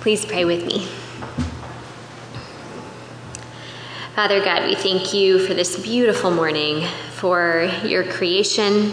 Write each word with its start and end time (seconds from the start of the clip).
Please 0.00 0.24
pray 0.24 0.46
with 0.46 0.64
me. 0.64 0.86
Father 4.14 4.42
God, 4.42 4.64
we 4.64 4.74
thank 4.74 5.12
you 5.12 5.38
for 5.38 5.52
this 5.52 5.78
beautiful 5.78 6.30
morning, 6.30 6.86
for 7.12 7.70
your 7.84 8.04
creation, 8.04 8.92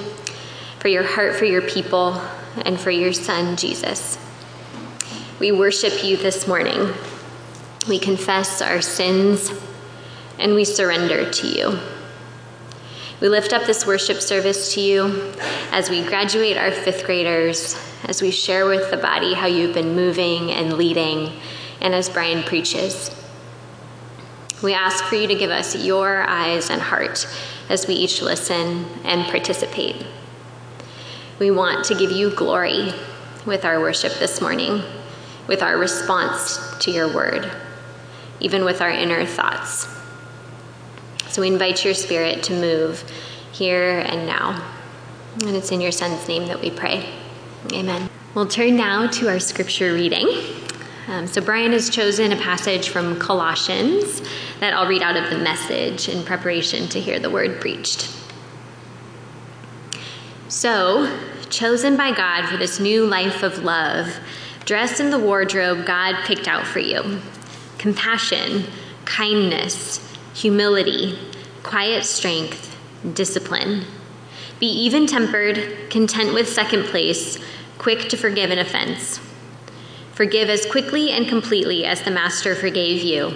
for 0.80 0.90
your 0.90 1.04
heart 1.04 1.38
for 1.38 1.46
your 1.46 1.62
people, 1.62 2.22
and 2.66 2.78
for 2.78 2.92
your 2.92 3.14
Son, 3.14 3.56
Jesus. 3.56 4.18
We 5.40 5.54
worship 5.54 6.04
you 6.04 6.18
this 6.18 6.46
morning. 6.46 6.93
We 7.88 8.00
confess 8.00 8.62
our 8.62 8.82
sins 8.82 9.54
and 10.38 10.55
we 10.55 10.66
surrender 10.66 11.32
to 11.32 11.48
you. 11.48 11.96
We 13.20 13.29
lift 13.29 13.52
up 13.52 13.65
this 13.65 13.88
worship 13.88 14.21
service 14.21 14.75
to 14.75 14.81
you 14.81 15.34
as 15.71 15.89
we 15.89 16.04
graduate 16.04 16.55
our 16.55 16.71
fifth 16.71 17.04
graders, 17.04 17.75
as 18.04 18.21
we 18.21 18.29
share 18.29 18.67
with 18.67 18.91
the 18.91 18.97
body 18.97 19.34
how 19.34 19.47
you've 19.47 19.73
been 19.73 19.95
moving 19.95 20.52
and 20.52 20.73
leading, 20.73 21.31
and 21.81 21.95
as 21.95 22.09
Brian 22.09 22.43
preaches. 22.43 23.09
We 24.61 24.75
ask 24.75 25.03
for 25.05 25.16
you 25.16 25.27
to 25.27 25.34
give 25.34 25.49
us 25.49 25.75
your 25.75 26.22
eyes 26.27 26.70
and 26.70 26.80
heart 26.80 27.27
as 27.70 27.88
we 27.88 27.95
each 27.95 28.22
listen 28.22 28.85
and 29.03 29.25
participate. 29.25 30.05
We 31.39 31.49
want 31.49 31.86
to 31.86 31.95
give 31.95 32.11
you 32.11 32.30
glory 32.30 32.94
with 33.47 33.66
our 33.66 33.80
worship 33.80 34.13
this 34.20 34.41
morning, 34.41 34.84
with 35.47 35.63
our 35.63 35.77
response 35.77 36.59
to 36.81 36.91
your 36.91 37.11
word, 37.11 37.52
even 38.39 38.63
with 38.63 38.80
our 38.80 38.91
inner 38.91 39.25
thoughts. 39.25 39.97
So 41.30 41.41
we 41.41 41.48
invite 41.48 41.84
your 41.84 41.94
spirit 41.94 42.44
to 42.44 42.54
move 42.54 43.04
here 43.52 43.99
and 43.99 44.26
now. 44.26 44.73
And 45.45 45.55
it's 45.55 45.72
in 45.72 45.81
your 45.81 45.91
son's 45.91 46.27
name 46.27 46.48
that 46.48 46.62
we 46.62 46.72
pray. 46.72 47.09
Amen. 47.72 48.09
We'll 48.34 48.48
turn 48.48 48.76
now 48.76 49.08
to 49.08 49.30
our 49.30 49.40
scripture 49.40 49.94
reading. 49.94 50.27
Um, 51.08 51.26
so, 51.26 51.41
Brian 51.41 51.72
has 51.72 51.90
chosen 51.90 52.34
a 52.34 52.36
passage 52.36 52.90
from 52.90 53.17
Colossians 53.17 54.22
that 54.59 54.73
I'll 54.73 54.88
read 54.88 55.02
out 55.02 55.16
of 55.16 55.30
the 55.30 55.38
message 55.38 56.09
in 56.09 56.25
preparation 56.25 56.89
to 56.89 57.00
hear 57.00 57.17
the 57.17 57.30
word 57.30 57.61
preached. 57.61 58.14
So, 60.50 61.17
chosen 61.50 61.95
by 61.95 62.11
God 62.11 62.50
for 62.50 62.58
this 62.58 62.80
new 62.80 63.05
life 63.05 63.42
of 63.42 63.59
love, 63.59 64.20
dressed 64.66 65.00
in 65.00 65.09
the 65.09 65.20
wardrobe 65.20 65.86
God 65.86 66.16
picked 66.25 66.48
out 66.48 66.66
for 66.67 66.80
you 66.80 67.22
compassion, 67.78 68.66
kindness, 69.05 70.17
humility, 70.38 71.17
quiet 71.63 72.05
strength, 72.05 72.77
discipline. 73.16 73.83
Be 74.59 74.67
even 74.67 75.07
tempered, 75.07 75.89
content 75.89 76.31
with 76.31 76.47
second 76.47 76.83
place, 76.85 77.39
quick 77.80 78.07
to 78.09 78.17
forgive 78.17 78.52
an 78.52 78.59
offense. 78.59 79.19
Forgive 80.13 80.47
as 80.47 80.67
quickly 80.67 81.09
and 81.09 81.27
completely 81.27 81.85
as 81.85 82.03
the 82.03 82.11
Master 82.11 82.53
forgave 82.53 83.02
you. 83.02 83.33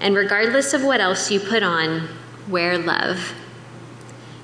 And 0.00 0.14
regardless 0.14 0.74
of 0.74 0.84
what 0.84 1.00
else 1.00 1.30
you 1.30 1.40
put 1.40 1.62
on, 1.62 2.08
wear 2.46 2.76
love. 2.76 3.34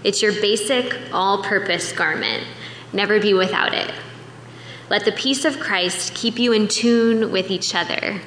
It's 0.02 0.22
your 0.22 0.32
basic, 0.32 0.96
all 1.12 1.42
purpose 1.44 1.92
garment. 1.92 2.44
Never 2.94 3.20
be 3.20 3.34
without 3.34 3.74
it. 3.74 3.92
Let 4.88 5.04
the 5.04 5.12
peace 5.12 5.44
of 5.44 5.60
Christ 5.60 6.14
keep 6.14 6.38
you 6.38 6.52
in 6.52 6.66
tune 6.66 7.30
with 7.30 7.50
each 7.50 7.74
other, 7.74 8.22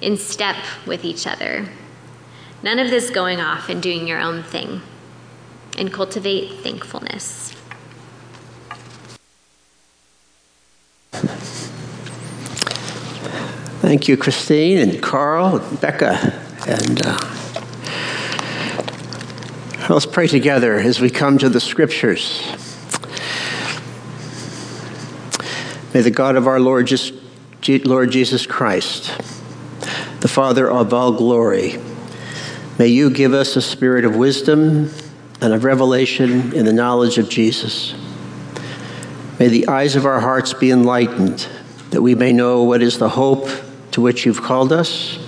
in 0.00 0.16
step 0.16 0.56
with 0.86 1.04
each 1.04 1.26
other. 1.26 1.68
None 2.62 2.78
of 2.78 2.90
this 2.90 3.10
going 3.10 3.40
off 3.40 3.68
and 3.68 3.82
doing 3.82 4.06
your 4.06 4.20
own 4.20 4.42
thing. 4.42 4.82
And 5.78 5.92
cultivate 5.92 6.60
thankfulness. 6.62 7.54
Thank 13.80 14.08
you, 14.08 14.16
Christine 14.16 14.78
and 14.78 15.00
Carl 15.00 15.56
and 15.56 15.80
Becca. 15.80 16.44
And 16.66 17.00
uh, 17.06 17.16
let's 19.88 20.04
pray 20.04 20.26
together 20.26 20.74
as 20.74 21.00
we 21.00 21.10
come 21.10 21.38
to 21.38 21.48
the 21.48 21.60
scriptures. 21.60 22.42
May 25.94 26.00
the 26.02 26.10
God 26.10 26.36
of 26.36 26.46
our 26.46 26.60
Lord, 26.60 26.90
Lord 27.84 28.10
Jesus 28.10 28.46
Christ, 28.46 29.16
the 30.20 30.28
Father 30.28 30.68
of 30.70 30.92
all 30.92 31.12
glory, 31.12 31.78
May 32.78 32.86
you 32.86 33.10
give 33.10 33.34
us 33.34 33.56
a 33.56 33.62
spirit 33.62 34.04
of 34.04 34.14
wisdom 34.14 34.92
and 35.40 35.52
of 35.52 35.64
revelation 35.64 36.54
in 36.54 36.64
the 36.64 36.72
knowledge 36.72 37.18
of 37.18 37.28
Jesus. 37.28 37.92
May 39.40 39.48
the 39.48 39.66
eyes 39.66 39.96
of 39.96 40.06
our 40.06 40.20
hearts 40.20 40.54
be 40.54 40.70
enlightened, 40.70 41.48
that 41.90 42.02
we 42.02 42.14
may 42.14 42.32
know 42.32 42.62
what 42.62 42.80
is 42.80 42.98
the 42.98 43.08
hope 43.08 43.48
to 43.90 44.00
which 44.00 44.24
you've 44.24 44.42
called 44.42 44.72
us, 44.72 45.18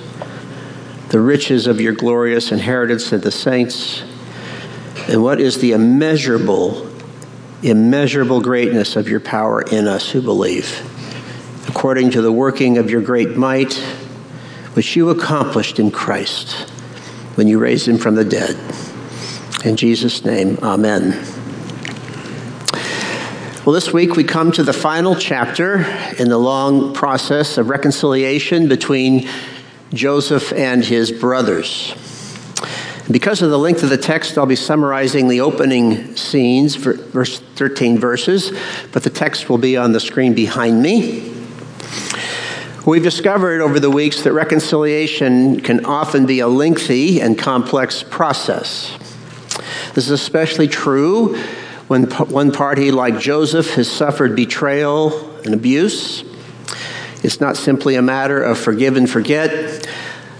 the 1.08 1.20
riches 1.20 1.66
of 1.66 1.80
your 1.80 1.92
glorious 1.92 2.52
inheritance 2.52 3.12
in 3.12 3.20
the 3.20 3.32
saints, 3.32 4.04
and 5.08 5.20
what 5.20 5.40
is 5.40 5.60
the 5.60 5.72
immeasurable, 5.72 6.88
immeasurable 7.64 8.40
greatness 8.40 8.94
of 8.94 9.08
your 9.08 9.18
power 9.18 9.62
in 9.62 9.88
us 9.88 10.08
who 10.08 10.22
believe, 10.22 10.80
according 11.68 12.12
to 12.12 12.22
the 12.22 12.30
working 12.30 12.78
of 12.78 12.88
your 12.92 13.00
great 13.00 13.36
might, 13.36 13.74
which 14.74 14.94
you 14.94 15.10
accomplished 15.10 15.80
in 15.80 15.90
Christ 15.90 16.70
when 17.34 17.48
you 17.48 17.58
raised 17.58 17.88
him 17.88 17.98
from 17.98 18.14
the 18.14 18.24
dead. 18.24 18.56
In 19.64 19.76
Jesus' 19.76 20.24
name, 20.24 20.58
amen. 20.62 21.10
Well, 23.64 23.74
this 23.74 23.92
week 23.92 24.16
we 24.16 24.24
come 24.24 24.52
to 24.52 24.62
the 24.62 24.72
final 24.72 25.14
chapter 25.14 25.84
in 26.18 26.28
the 26.28 26.38
long 26.38 26.94
process 26.94 27.58
of 27.58 27.68
reconciliation 27.68 28.68
between 28.68 29.28
Joseph 29.92 30.52
and 30.52 30.84
his 30.84 31.12
brothers. 31.12 31.94
Because 33.10 33.42
of 33.42 33.50
the 33.50 33.58
length 33.58 33.82
of 33.82 33.90
the 33.90 33.98
text, 33.98 34.38
I'll 34.38 34.46
be 34.46 34.56
summarizing 34.56 35.28
the 35.28 35.40
opening 35.40 36.16
scenes, 36.16 36.76
verse 36.76 37.40
13 37.56 37.98
verses, 37.98 38.56
but 38.92 39.02
the 39.02 39.10
text 39.10 39.50
will 39.50 39.58
be 39.58 39.76
on 39.76 39.92
the 39.92 40.00
screen 40.00 40.32
behind 40.32 40.80
me. 40.80 41.29
We've 42.86 43.02
discovered 43.02 43.60
over 43.60 43.78
the 43.78 43.90
weeks 43.90 44.22
that 44.22 44.32
reconciliation 44.32 45.60
can 45.60 45.84
often 45.84 46.24
be 46.24 46.40
a 46.40 46.48
lengthy 46.48 47.20
and 47.20 47.38
complex 47.38 48.02
process. 48.02 48.96
This 49.92 50.06
is 50.06 50.10
especially 50.12 50.66
true 50.66 51.36
when 51.88 52.04
one 52.04 52.52
party, 52.52 52.90
like 52.90 53.18
Joseph, 53.18 53.74
has 53.74 53.86
suffered 53.90 54.34
betrayal 54.34 55.30
and 55.44 55.52
abuse. 55.52 56.24
It's 57.22 57.38
not 57.38 57.58
simply 57.58 57.96
a 57.96 58.02
matter 58.02 58.42
of 58.42 58.56
forgive 58.56 58.96
and 58.96 59.08
forget. 59.08 59.86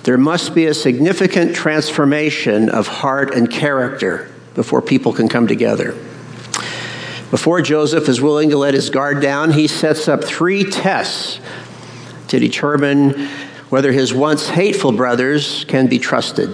There 0.05 0.17
must 0.17 0.55
be 0.55 0.65
a 0.65 0.72
significant 0.72 1.55
transformation 1.55 2.71
of 2.71 2.87
heart 2.87 3.34
and 3.34 3.51
character 3.51 4.31
before 4.55 4.81
people 4.81 5.12
can 5.12 5.28
come 5.28 5.47
together. 5.47 5.93
Before 7.31 7.61
Joseph 7.61 8.09
is 8.09 8.22
willing 8.22 8.49
to 8.49 8.57
let 8.57 8.72
his 8.72 8.89
guard 8.89 9.21
down, 9.21 9.53
he 9.53 9.67
sets 9.69 10.09
up 10.09 10.25
three 10.25 10.65
tests 10.65 11.39
to 12.30 12.38
determine 12.38 13.28
whether 13.68 13.92
his 13.92 14.12
once 14.12 14.48
hateful 14.48 14.92
brothers 14.92 15.64
can 15.64 15.86
be 15.86 15.98
trusted. 15.98 16.50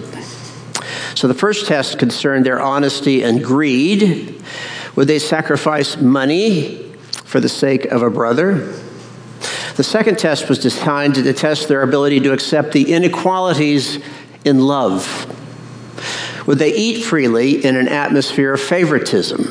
So 1.15 1.29
the 1.29 1.35
first 1.35 1.67
test 1.67 1.99
concerned 1.99 2.45
their 2.45 2.61
honesty 2.61 3.23
and 3.23 3.43
greed. 3.43 4.43
Would 4.97 5.09
they 5.09 5.19
sacrifice 5.19 5.97
money 5.97 6.93
for 7.25 7.41
the 7.41 7.49
sake 7.49 7.87
of 7.87 8.03
a 8.03 8.11
brother? 8.11 8.73
The 9.77 9.85
second 9.85 10.19
test 10.19 10.49
was 10.49 10.59
designed 10.59 11.15
to 11.17 11.33
test 11.33 11.69
their 11.69 11.83
ability 11.83 12.21
to 12.21 12.33
accept 12.33 12.73
the 12.73 12.93
inequalities 12.93 13.99
in 14.45 14.61
love. 14.61 15.33
Would 16.47 16.59
they 16.59 16.75
eat 16.75 17.03
freely 17.03 17.65
in 17.65 17.77
an 17.77 17.89
atmosphere 17.89 18.55
of 18.55 18.61
favoritism? 18.61 19.51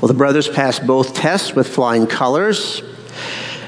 Well, 0.00 0.08
the 0.08 0.14
brothers 0.14 0.48
passed 0.48 0.86
both 0.86 1.14
tests 1.14 1.54
with 1.54 1.66
flying 1.66 2.06
colors. 2.06 2.82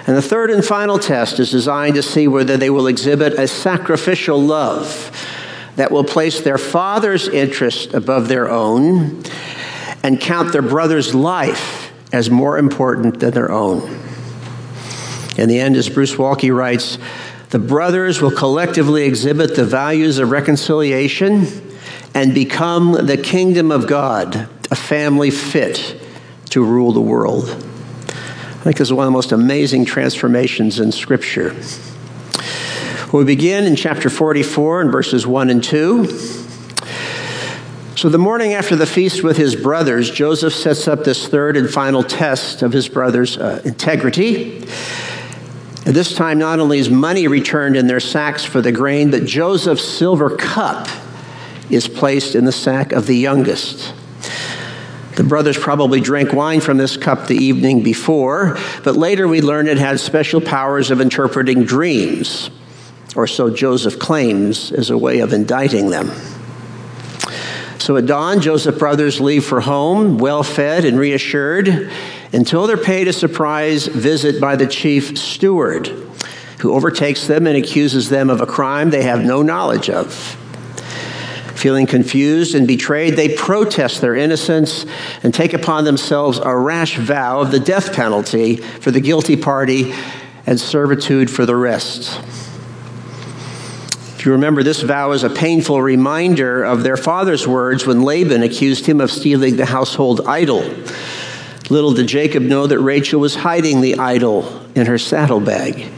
And 0.06 0.16
the 0.16 0.22
third 0.22 0.50
and 0.50 0.64
final 0.64 0.98
test 0.98 1.40
is 1.40 1.50
designed 1.50 1.94
to 1.94 2.02
see 2.02 2.28
whether 2.28 2.56
they 2.56 2.68
will 2.68 2.86
exhibit 2.86 3.34
a 3.34 3.48
sacrificial 3.48 4.40
love 4.40 5.10
that 5.76 5.90
will 5.90 6.04
place 6.04 6.40
their 6.40 6.58
father's 6.58 7.26
interest 7.26 7.94
above 7.94 8.28
their 8.28 8.50
own 8.50 9.22
and 10.02 10.20
count 10.20 10.52
their 10.52 10.62
brother's 10.62 11.14
life 11.14 11.90
as 12.12 12.30
more 12.30 12.58
important 12.58 13.20
than 13.20 13.32
their 13.32 13.50
own. 13.50 13.80
In 15.38 15.48
the 15.48 15.58
end, 15.58 15.74
as 15.74 15.88
Bruce 15.88 16.14
Waltke 16.14 16.54
writes, 16.54 16.98
the 17.50 17.58
brothers 17.58 18.20
will 18.20 18.30
collectively 18.30 19.04
exhibit 19.04 19.56
the 19.56 19.64
values 19.64 20.18
of 20.18 20.30
reconciliation 20.30 21.46
and 22.14 22.34
become 22.34 22.92
the 23.06 23.16
kingdom 23.16 23.72
of 23.72 23.86
God, 23.86 24.48
a 24.70 24.76
family 24.76 25.30
fit 25.30 26.00
to 26.50 26.62
rule 26.62 26.92
the 26.92 27.00
world. 27.00 27.64
I 28.64 28.68
think 28.68 28.80
is 28.80 28.90
one 28.94 29.06
of 29.06 29.08
the 29.08 29.14
most 29.14 29.32
amazing 29.32 29.84
transformations 29.84 30.80
in 30.80 30.90
Scripture. 30.90 31.54
We 33.12 33.22
begin 33.22 33.64
in 33.64 33.76
chapter 33.76 34.08
44 34.08 34.80
in 34.80 34.90
verses 34.90 35.26
1 35.26 35.50
and 35.50 35.62
2. 35.62 36.06
So, 37.94 38.08
the 38.08 38.16
morning 38.16 38.54
after 38.54 38.74
the 38.74 38.86
feast 38.86 39.22
with 39.22 39.36
his 39.36 39.54
brothers, 39.54 40.10
Joseph 40.10 40.54
sets 40.54 40.88
up 40.88 41.04
this 41.04 41.28
third 41.28 41.58
and 41.58 41.68
final 41.68 42.02
test 42.02 42.62
of 42.62 42.72
his 42.72 42.88
brother's 42.88 43.36
uh, 43.36 43.60
integrity. 43.66 44.62
At 45.84 45.92
this 45.92 46.14
time, 46.14 46.38
not 46.38 46.58
only 46.58 46.78
is 46.78 46.88
money 46.88 47.28
returned 47.28 47.76
in 47.76 47.86
their 47.86 48.00
sacks 48.00 48.44
for 48.44 48.62
the 48.62 48.72
grain, 48.72 49.10
but 49.10 49.26
Joseph's 49.26 49.86
silver 49.86 50.38
cup 50.38 50.88
is 51.68 51.86
placed 51.86 52.34
in 52.34 52.46
the 52.46 52.52
sack 52.52 52.92
of 52.92 53.06
the 53.06 53.16
youngest. 53.16 53.92
The 55.16 55.24
brothers 55.24 55.56
probably 55.56 56.00
drank 56.00 56.32
wine 56.32 56.60
from 56.60 56.76
this 56.76 56.96
cup 56.96 57.28
the 57.28 57.36
evening 57.36 57.82
before, 57.82 58.58
but 58.82 58.96
later 58.96 59.28
we 59.28 59.40
learn 59.40 59.68
it 59.68 59.78
had 59.78 60.00
special 60.00 60.40
powers 60.40 60.90
of 60.90 61.00
interpreting 61.00 61.64
dreams, 61.64 62.50
or 63.14 63.28
so 63.28 63.48
Joseph 63.48 64.00
claims 64.00 64.72
as 64.72 64.90
a 64.90 64.98
way 64.98 65.20
of 65.20 65.32
indicting 65.32 65.90
them. 65.90 66.10
So 67.78 67.96
at 67.96 68.06
dawn, 68.06 68.40
Joseph's 68.40 68.78
brothers 68.78 69.20
leave 69.20 69.44
for 69.44 69.60
home, 69.60 70.18
well 70.18 70.42
fed 70.42 70.84
and 70.84 70.98
reassured, 70.98 71.90
until 72.32 72.66
they're 72.66 72.76
paid 72.76 73.06
a 73.06 73.12
surprise 73.12 73.86
visit 73.86 74.40
by 74.40 74.56
the 74.56 74.66
chief 74.66 75.16
steward, 75.16 75.88
who 76.58 76.72
overtakes 76.72 77.28
them 77.28 77.46
and 77.46 77.56
accuses 77.56 78.08
them 78.08 78.30
of 78.30 78.40
a 78.40 78.46
crime 78.46 78.90
they 78.90 79.02
have 79.02 79.22
no 79.24 79.42
knowledge 79.42 79.90
of. 79.90 80.36
Feeling 81.64 81.86
confused 81.86 82.54
and 82.54 82.68
betrayed, 82.68 83.16
they 83.16 83.34
protest 83.34 84.02
their 84.02 84.14
innocence 84.14 84.84
and 85.22 85.32
take 85.32 85.54
upon 85.54 85.84
themselves 85.84 86.36
a 86.36 86.54
rash 86.54 86.98
vow 86.98 87.40
of 87.40 87.52
the 87.52 87.58
death 87.58 87.94
penalty 87.94 88.56
for 88.56 88.90
the 88.90 89.00
guilty 89.00 89.34
party 89.34 89.94
and 90.46 90.60
servitude 90.60 91.30
for 91.30 91.46
the 91.46 91.56
rest. 91.56 92.20
If 94.18 94.26
you 94.26 94.32
remember, 94.32 94.62
this 94.62 94.82
vow 94.82 95.12
is 95.12 95.24
a 95.24 95.30
painful 95.30 95.80
reminder 95.80 96.62
of 96.62 96.82
their 96.82 96.98
father's 96.98 97.48
words 97.48 97.86
when 97.86 98.02
Laban 98.02 98.42
accused 98.42 98.84
him 98.84 99.00
of 99.00 99.10
stealing 99.10 99.56
the 99.56 99.64
household 99.64 100.20
idol. 100.26 100.60
Little 101.70 101.94
did 101.94 102.08
Jacob 102.08 102.42
know 102.42 102.66
that 102.66 102.78
Rachel 102.78 103.22
was 103.22 103.36
hiding 103.36 103.80
the 103.80 103.98
idol 103.98 104.66
in 104.74 104.84
her 104.84 104.98
saddlebag. 104.98 105.90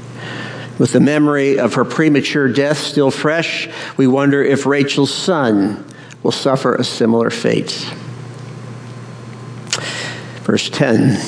With 0.78 0.92
the 0.92 1.00
memory 1.00 1.58
of 1.58 1.74
her 1.74 1.84
premature 1.84 2.48
death 2.48 2.78
still 2.78 3.10
fresh, 3.10 3.68
we 3.96 4.06
wonder 4.06 4.42
if 4.42 4.66
Rachel's 4.66 5.12
son 5.12 5.84
will 6.22 6.32
suffer 6.32 6.74
a 6.74 6.84
similar 6.84 7.30
fate. 7.30 7.90
Verse 10.42 10.68
10. 10.68 11.18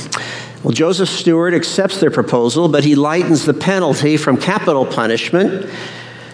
Well, 0.62 0.73
Joseph 0.73 1.09
Stewart 1.09 1.55
accepts 1.55 1.99
their 2.00 2.11
proposal, 2.11 2.69
but 2.69 2.85
he 2.85 2.95
lightens 2.95 3.47
the 3.47 3.55
penalty 3.55 4.17
from 4.17 4.37
capital 4.37 4.85
punishment 4.85 5.71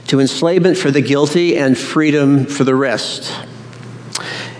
to 0.09 0.21
enslavement 0.21 0.77
for 0.77 0.91
the 0.91 1.01
guilty 1.01 1.57
and 1.57 1.79
freedom 1.79 2.47
for 2.47 2.65
the 2.65 2.75
rest. 2.75 3.33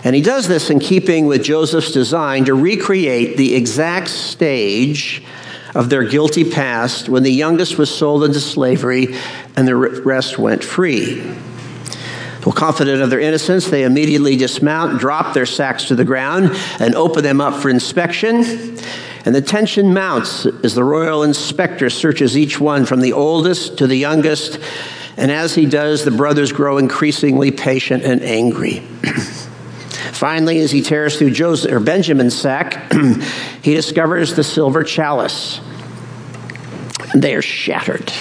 And 0.05 0.15
he 0.15 0.21
does 0.21 0.49
this 0.49 0.71
in 0.71 0.81
keeping 0.81 1.27
with 1.27 1.43
Joseph's 1.43 1.93
design 1.93 2.45
to 2.45 2.55
recreate 2.55 3.37
the 3.37 3.55
exact 3.55 4.09
stage 4.09 5.23
of 5.75 5.91
their 5.91 6.05
guilty 6.05 6.49
past 6.49 7.09
when 7.09 7.23
the 7.23 7.33
youngest 7.33 7.79
was 7.79 7.95
sold 7.95 8.25
into 8.25 8.41
slavery 8.41 9.15
and 9.57 9.67
the 9.67 9.75
rest 9.77 10.39
went 10.39 10.63
free. 10.63 11.21
Well, 12.45 12.53
confident 12.53 13.01
of 13.01 13.09
their 13.11 13.21
innocence, 13.21 13.69
they 13.69 13.85
immediately 13.85 14.37
dismount, 14.37 15.01
drop 15.01 15.33
their 15.33 15.47
sacks 15.47 15.85
to 15.85 15.95
the 15.95 16.05
ground, 16.05 16.51
and 16.79 16.95
open 16.95 17.23
them 17.23 17.41
up 17.41 17.61
for 17.61 17.71
inspection. 17.71 18.45
And 19.25 19.35
the 19.35 19.41
tension 19.41 19.95
mounts 19.95 20.45
as 20.45 20.75
the 20.75 20.85
royal 20.85 21.23
inspector 21.23 21.89
searches 21.89 22.37
each 22.37 22.61
one 22.61 22.85
from 22.85 23.01
the 23.01 23.15
oldest 23.15 23.79
to 23.79 23.87
the 23.87 23.97
youngest. 23.97 24.59
And 25.17 25.31
as 25.31 25.55
he 25.55 25.65
does, 25.65 26.05
the 26.05 26.11
brothers 26.11 26.53
grow 26.53 26.77
increasingly 26.77 27.51
patient 27.51 28.05
and 28.05 28.23
angry. 28.23 28.83
Finally, 30.15 30.61
as 30.61 30.71
he 30.71 30.81
tears 30.81 31.19
through 31.19 31.31
Joseph, 31.31 31.73
or 31.73 31.81
Benjamin's 31.81 32.37
sack, 32.39 32.93
he 33.63 33.75
discovers 33.75 34.35
the 34.35 34.45
silver 34.45 34.85
chalice. 34.85 35.61
They 37.17 37.35
are 37.35 37.43
shattered. 37.43 38.13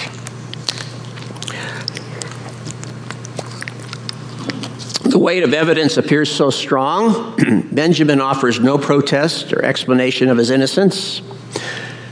The 5.04 5.18
weight 5.20 5.44
of 5.44 5.54
evidence 5.54 5.96
appears 5.96 6.34
so 6.34 6.50
strong, 6.50 7.36
Benjamin 7.72 8.20
offers 8.20 8.58
no 8.58 8.76
protest 8.76 9.52
or 9.52 9.64
explanation 9.64 10.28
of 10.28 10.36
his 10.36 10.50
innocence. 10.50 11.22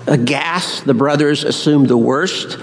Aghast, 0.06 0.84
the 0.84 0.94
brothers 0.94 1.42
assume 1.42 1.86
the 1.86 1.96
worst. 1.96 2.56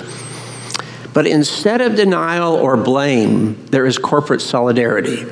But 1.14 1.28
instead 1.28 1.82
of 1.82 1.96
denial 1.96 2.54
or 2.54 2.78
blame, 2.78 3.66
there 3.66 3.86
is 3.86 3.98
corporate 3.98 4.42
solidarity 4.42 5.26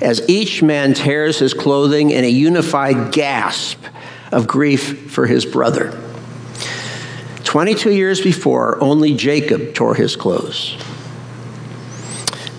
as 0.00 0.28
each 0.28 0.62
man 0.62 0.94
tears 0.94 1.38
his 1.38 1.54
clothing 1.54 2.10
in 2.10 2.24
a 2.24 2.28
unified 2.28 3.12
gasp 3.12 3.82
of 4.32 4.46
grief 4.46 5.10
for 5.10 5.26
his 5.26 5.44
brother. 5.44 5.98
22 7.44 7.92
years 7.92 8.20
before, 8.20 8.82
only 8.82 9.14
Jacob 9.14 9.74
tore 9.74 9.94
his 9.94 10.16
clothes. 10.16 10.76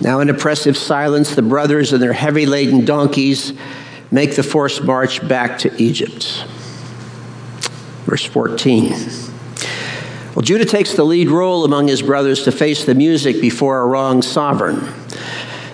Now, 0.00 0.20
in 0.20 0.30
oppressive 0.30 0.76
silence, 0.76 1.34
the 1.34 1.42
brothers 1.42 1.92
and 1.92 2.02
their 2.02 2.12
heavy 2.12 2.46
laden 2.46 2.84
donkeys 2.84 3.52
make 4.10 4.36
the 4.36 4.42
forced 4.42 4.84
march 4.84 5.26
back 5.26 5.58
to 5.58 5.82
Egypt. 5.82 6.44
Verse 8.04 8.24
14. 8.24 8.92
Well, 10.34 10.42
Judah 10.42 10.64
takes 10.64 10.92
the 10.92 11.04
lead 11.04 11.28
role 11.28 11.64
among 11.64 11.88
his 11.88 12.02
brothers 12.02 12.44
to 12.44 12.52
face 12.52 12.84
the 12.84 12.94
music 12.94 13.40
before 13.40 13.80
a 13.80 13.86
wrong 13.86 14.22
sovereign. 14.22 14.86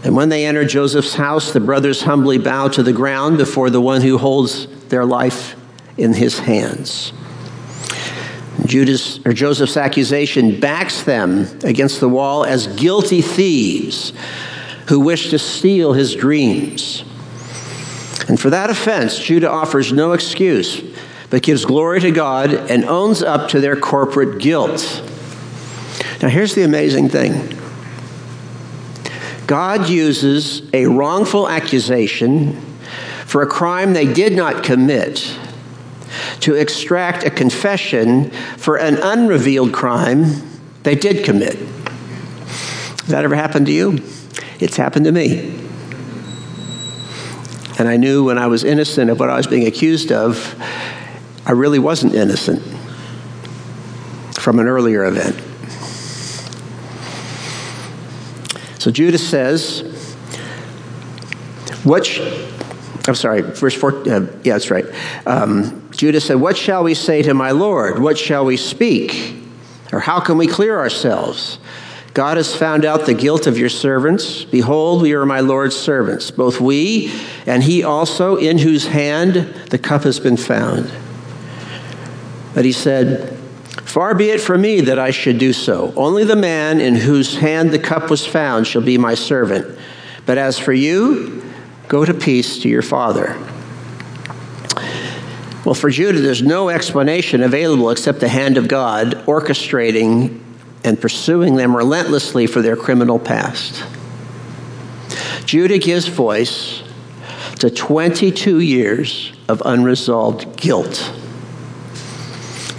And 0.05 0.17
when 0.17 0.29
they 0.29 0.47
enter 0.47 0.65
Joseph's 0.65 1.15
house, 1.15 1.53
the 1.53 1.61
brothers 1.61 2.03
humbly 2.03 2.39
bow 2.39 2.69
to 2.69 2.83
the 2.83 2.93
ground 2.93 3.39
before 3.39 3.71
the 3.71 3.81
one 3.81 4.03
who 4.03 4.19
holds 4.19 4.67
their 4.89 5.05
life 5.05 5.55
in 5.97 6.13
his 6.13 6.41
hands. 6.41 7.13
Judas 8.67 9.21
or 9.25 9.33
Joseph's 9.33 9.77
accusation 9.77 10.59
backs 10.59 11.03
them 11.03 11.47
against 11.65 12.01
the 12.01 12.09
wall 12.09 12.45
as 12.45 12.67
guilty 12.67 13.23
thieves 13.23 14.13
who 14.89 15.01
wish 15.01 15.31
to 15.31 15.39
steal 15.39 15.93
his 15.93 16.15
dreams. 16.15 17.05
And 18.29 18.39
for 18.39 18.51
that 18.51 18.71
offense, 18.71 19.19
Judah 19.19 19.51
offers 19.51 19.93
no 19.93 20.13
excuse, 20.13 20.83
but 21.31 21.43
gives 21.43 21.65
glory 21.65 22.01
to 22.01 22.11
God 22.11 22.53
and 22.53 22.85
owns 22.85 23.23
up 23.23 23.49
to 23.51 23.61
their 23.61 23.77
corporate 23.77 24.41
guilt. 24.41 25.03
Now, 26.21 26.29
here's 26.29 26.55
the 26.55 26.63
amazing 26.63 27.09
thing 27.09 27.62
God 29.47 29.89
uses 29.89 30.63
a 30.73 30.87
wrongful 30.87 31.49
accusation 31.49 32.61
for 33.27 33.43
a 33.43 33.47
crime 33.47 33.93
they 33.93 34.11
did 34.11 34.35
not 34.35 34.63
commit 34.63 35.37
to 36.41 36.55
extract 36.55 37.25
a 37.25 37.31
confession 37.31 38.31
for 38.57 38.77
an 38.77 38.97
unrevealed 38.97 39.73
crime 39.73 40.25
they 40.83 40.95
did 40.95 41.25
commit. 41.25 41.55
Has 41.55 43.09
that 43.09 43.25
ever 43.25 43.35
happened 43.35 43.67
to 43.67 43.73
you? 43.73 43.99
It's 44.61 44.77
happened 44.77 45.07
to 45.07 45.13
me. 45.13 45.59
And 47.79 47.89
I 47.89 47.97
knew 47.97 48.25
when 48.25 48.39
I 48.39 48.47
was 48.47 48.65
innocent 48.65 49.11
of 49.11 49.19
what 49.19 49.31
I 49.31 49.37
was 49.37 49.47
being 49.47 49.67
accused 49.67 50.13
of, 50.13 50.55
I 51.47 51.53
really 51.53 51.79
wasn't 51.79 52.15
innocent 52.15 52.63
from 54.39 54.59
an 54.59 54.67
earlier 54.67 55.05
event. 55.05 55.52
So 58.83 58.91
Judas 58.91 59.25
says, 59.25 59.83
what, 61.85 62.05
sh- 62.05 62.19
I'm 63.07 63.15
sorry, 63.15 63.43
verse 63.43 63.77
4, 63.77 63.93
uh, 63.93 64.21
yeah, 64.43 64.55
that's 64.55 64.73
right. 64.73 64.85
Um, 65.25 65.89
Judas 65.93 66.25
said, 66.25 66.41
What 66.41 66.57
shall 66.57 66.83
we 66.83 66.95
say 66.95 67.23
to 67.23 67.33
my 67.33 67.53
Lord? 67.53 68.01
What 68.01 68.19
shall 68.19 68.45
we 68.45 68.57
speak? 68.57 69.37
Or 69.93 70.01
how 70.01 70.19
can 70.19 70.37
we 70.37 70.49
clear 70.49 70.81
ourselves? 70.81 71.61
God 72.13 72.39
has 72.39 72.57
found 72.57 72.85
out 72.85 73.07
the 73.07 73.15
guilt 73.15 73.47
of 73.47 73.57
your 73.57 73.69
servants. 73.69 74.45
Behold, 74.45 75.03
we 75.03 75.13
are 75.13 75.25
my 75.25 75.39
Lord's 75.39 75.77
servants, 75.77 76.33
both 76.33 76.61
we 76.61 77.13
and 77.47 77.63
he 77.63 77.85
also, 77.85 78.35
in 78.35 78.59
whose 78.59 78.89
hand 78.89 79.35
the 79.71 79.79
cup 79.79 80.03
has 80.03 80.19
been 80.19 80.37
found. 80.37 80.91
But 82.53 82.65
he 82.65 82.73
said, 82.73 83.39
Far 83.93 84.15
be 84.15 84.31
it 84.31 84.41
from 84.41 84.63
me 84.63 84.81
that 84.81 84.99
I 84.99 85.11
should 85.11 85.37
do 85.37 85.53
so. 85.53 85.93
Only 85.97 86.25
the 86.25 86.35
man 86.35 86.81
in 86.81 86.95
whose 86.95 87.37
hand 87.37 87.73
the 87.73 87.79
cup 87.79 88.09
was 88.09 88.27
found 88.27 88.67
shall 88.67 88.81
be 88.81 88.97
my 88.97 89.15
servant. 89.15 89.79
But 90.25 90.39
as 90.39 90.59
for 90.59 90.73
you, 90.73 91.45
go 91.89 92.03
to 92.03 92.15
peace 92.15 92.59
to 92.61 92.71
your 92.71 92.81
father. 92.81 93.37
Well, 95.67 95.75
for 95.75 95.91
Judah, 95.91 96.21
there's 96.21 96.41
no 96.41 96.71
explanation 96.71 97.43
available 97.43 97.91
except 97.91 98.21
the 98.21 98.31
hand 98.31 98.57
of 98.57 98.67
God 98.67 99.13
orchestrating 99.27 100.41
and 100.83 100.99
pursuing 100.99 101.57
them 101.57 101.77
relentlessly 101.77 102.47
for 102.47 102.63
their 102.63 102.77
criminal 102.77 103.19
past. 103.19 103.85
Judah 105.45 105.77
gives 105.77 106.09
voice 106.09 106.83
to 107.59 107.69
22 107.69 108.61
years 108.61 109.35
of 109.51 109.61
unresolved 109.67 110.57
guilt. 110.57 111.13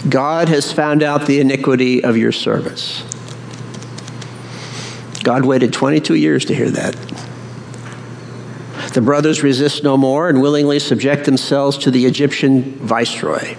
God 0.09 0.49
has 0.49 0.71
found 0.71 1.01
out 1.01 1.25
the 1.25 1.39
iniquity 1.39 2.03
of 2.03 2.17
your 2.17 2.31
service. 2.31 3.03
God 5.23 5.45
waited 5.45 5.71
22 5.71 6.15
years 6.15 6.43
to 6.45 6.55
hear 6.55 6.69
that. 6.69 6.95
The 8.93 9.01
brothers 9.01 9.41
resist 9.41 9.83
no 9.83 9.95
more 9.95 10.27
and 10.27 10.41
willingly 10.41 10.77
subject 10.79 11.25
themselves 11.25 11.77
to 11.79 11.91
the 11.91 12.05
Egyptian 12.05 12.73
viceroy. 12.75 13.55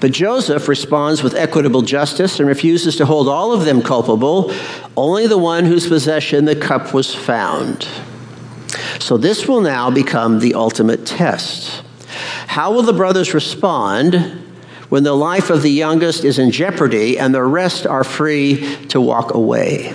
But 0.00 0.12
Joseph 0.12 0.68
responds 0.68 1.22
with 1.22 1.34
equitable 1.34 1.82
justice 1.82 2.38
and 2.38 2.48
refuses 2.48 2.96
to 2.96 3.06
hold 3.06 3.28
all 3.28 3.52
of 3.52 3.64
them 3.64 3.80
culpable, 3.80 4.52
only 4.96 5.26
the 5.26 5.38
one 5.38 5.64
whose 5.64 5.86
possession 5.86 6.44
the 6.44 6.56
cup 6.56 6.92
was 6.92 7.14
found. 7.14 7.88
So 8.98 9.16
this 9.16 9.46
will 9.46 9.60
now 9.60 9.90
become 9.90 10.40
the 10.40 10.54
ultimate 10.54 11.06
test. 11.06 11.82
How 12.48 12.72
will 12.72 12.82
the 12.82 12.92
brothers 12.92 13.32
respond 13.32 14.43
when 14.94 15.02
the 15.02 15.12
life 15.12 15.50
of 15.50 15.62
the 15.62 15.72
youngest 15.72 16.22
is 16.22 16.38
in 16.38 16.52
jeopardy 16.52 17.18
and 17.18 17.34
the 17.34 17.42
rest 17.42 17.84
are 17.84 18.04
free 18.04 18.76
to 18.86 19.00
walk 19.00 19.34
away? 19.34 19.92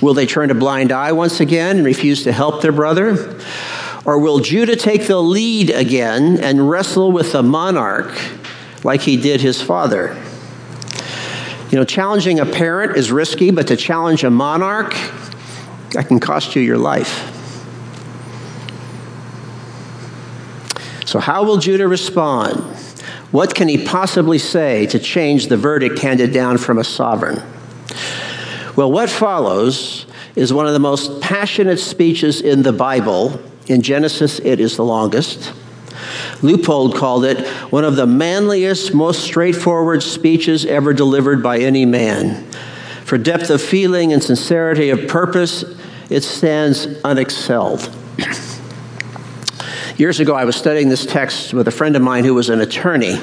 Will 0.00 0.14
they 0.14 0.24
turn 0.24 0.50
a 0.50 0.54
blind 0.54 0.92
eye 0.92 1.12
once 1.12 1.38
again 1.38 1.76
and 1.76 1.84
refuse 1.84 2.22
to 2.22 2.32
help 2.32 2.62
their 2.62 2.72
brother? 2.72 3.38
Or 4.06 4.18
will 4.18 4.38
Judah 4.38 4.76
take 4.76 5.08
the 5.08 5.20
lead 5.20 5.68
again 5.68 6.40
and 6.42 6.70
wrestle 6.70 7.12
with 7.12 7.32
the 7.32 7.42
monarch 7.42 8.18
like 8.82 9.02
he 9.02 9.18
did 9.18 9.42
his 9.42 9.60
father? 9.60 10.16
You 11.70 11.76
know, 11.76 11.84
challenging 11.84 12.40
a 12.40 12.46
parent 12.46 12.96
is 12.96 13.12
risky, 13.12 13.50
but 13.50 13.66
to 13.66 13.76
challenge 13.76 14.24
a 14.24 14.30
monarch, 14.30 14.94
that 15.90 16.08
can 16.08 16.18
cost 16.18 16.56
you 16.56 16.62
your 16.62 16.78
life. 16.78 17.34
So, 21.04 21.18
how 21.18 21.44
will 21.44 21.58
Judah 21.58 21.86
respond? 21.86 22.77
What 23.30 23.54
can 23.54 23.68
he 23.68 23.84
possibly 23.84 24.38
say 24.38 24.86
to 24.86 24.98
change 24.98 25.48
the 25.48 25.56
verdict 25.56 25.98
handed 25.98 26.32
down 26.32 26.56
from 26.56 26.78
a 26.78 26.84
sovereign? 26.84 27.42
Well, 28.74 28.90
what 28.90 29.10
follows 29.10 30.06
is 30.34 30.52
one 30.52 30.66
of 30.66 30.72
the 30.72 30.78
most 30.78 31.20
passionate 31.20 31.78
speeches 31.78 32.40
in 32.40 32.62
the 32.62 32.72
Bible. 32.72 33.40
In 33.66 33.82
Genesis, 33.82 34.38
it 34.38 34.60
is 34.60 34.76
the 34.76 34.84
longest. 34.84 35.52
Leupold 36.40 36.94
called 36.96 37.24
it 37.24 37.46
one 37.70 37.84
of 37.84 37.96
the 37.96 38.06
manliest, 38.06 38.94
most 38.94 39.24
straightforward 39.24 40.02
speeches 40.02 40.64
ever 40.64 40.94
delivered 40.94 41.42
by 41.42 41.58
any 41.58 41.84
man. 41.84 42.48
For 43.04 43.18
depth 43.18 43.50
of 43.50 43.60
feeling 43.60 44.12
and 44.12 44.22
sincerity 44.22 44.90
of 44.90 45.08
purpose, 45.08 45.64
it 46.08 46.22
stands 46.22 46.86
unexcelled. 47.02 47.94
Years 49.98 50.20
ago, 50.20 50.32
I 50.32 50.44
was 50.44 50.54
studying 50.54 50.90
this 50.90 51.04
text 51.04 51.52
with 51.52 51.66
a 51.66 51.72
friend 51.72 51.96
of 51.96 52.02
mine 52.02 52.24
who 52.24 52.32
was 52.32 52.50
an 52.50 52.60
attorney. 52.60 53.18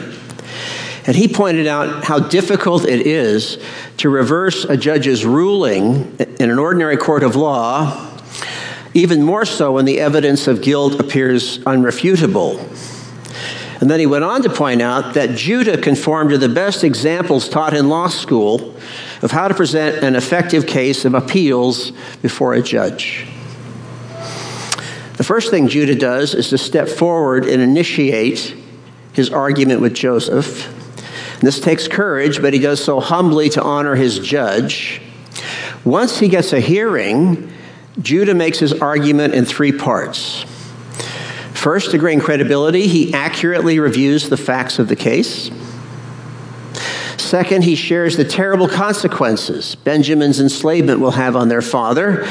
And 1.08 1.15
he 1.15 1.29
pointed 1.29 1.67
out 1.67 2.03
how 2.03 2.20
difficult 2.20 2.84
it 2.84 3.08
is 3.08 3.58
to 3.96 4.10
reverse 4.10 4.65
a 4.65 4.75
judge's 4.75 5.25
ruling 5.25 6.17
in 6.38 6.51
an 6.51 6.60
ordinary 6.60 6.98
court 6.98 7.24
of 7.24 7.38
law, 7.38 8.20
even 8.94 9.24
more 9.24 9.46
so 9.46 9.72
when 9.72 9.86
the 9.86 10.01
evidence 10.01 10.48
of 10.48 10.62
guilt 10.62 11.00
appears 11.00 11.60
unrefutable. 11.60 12.60
And 13.79 13.89
then 13.89 14.01
he 14.01 14.05
went 14.05 14.25
on 14.25 14.41
to 14.41 14.50
point 14.50 14.82
out 14.82 15.13
that 15.13 15.38
Judah 15.38 15.77
conformed 15.77 16.32
to 16.32 16.38
the 16.38 16.50
best 16.50 16.84
examples 16.84 17.48
taught 17.48 17.74
in 17.74 17.88
law 17.88 18.10
school 18.10 18.75
of 19.22 19.32
how 19.32 19.48
to 19.48 19.53
present 19.53 20.03
an 20.03 20.17
effective 20.17 20.67
case 20.67 21.05
of 21.05 21.13
appeals 21.13 21.91
before 22.22 22.53
a 22.53 22.62
judge. 22.62 23.25
First 25.25 25.50
thing 25.50 25.67
Judah 25.67 25.96
does 25.96 26.36
is 26.36 26.50
to 26.50 26.58
step 26.60 26.88
forward 26.88 27.46
and 27.46 27.60
initiate 27.60 28.55
his 29.13 29.32
argument 29.32 29.82
with 29.82 29.96
Joseph. 29.96 30.67
And 31.34 31.41
this 31.41 31.60
takes 31.60 31.88
courage, 31.88 32.44
but 32.44 32.53
he 32.53 32.60
does 32.60 32.84
so 32.84 33.00
humbly 33.00 33.50
to 33.50 33.63
honor 33.63 33.96
his 33.96 34.20
judge. 34.20 35.01
Once 35.84 36.20
he 36.20 36.27
gets 36.27 36.53
a 36.53 36.60
hearing, 36.60 37.51
Judah 38.00 38.36
makes 38.36 38.60
his 38.60 38.72
argument 38.72 39.34
in 39.34 39.46
three 39.46 39.72
parts. 39.72 40.44
First, 41.55 41.89
to 41.89 41.98
gain 41.98 42.20
credibility, 42.20 42.86
he 42.86 43.12
accurately 43.12 43.79
reviews 43.79 44.29
the 44.29 44.38
facts 44.38 44.77
of 44.77 44.89
the 44.89 44.96
case. 44.96 45.50
Second, 47.17 47.63
he 47.63 47.74
shares 47.74 48.15
the 48.15 48.25
terrible 48.25 48.67
consequences 48.67 49.74
Benjamin's 49.74 50.39
enslavement 50.39 51.00
will 51.00 51.12
have 51.12 51.36
on 51.36 51.48
their 51.48 51.63
father 51.63 52.27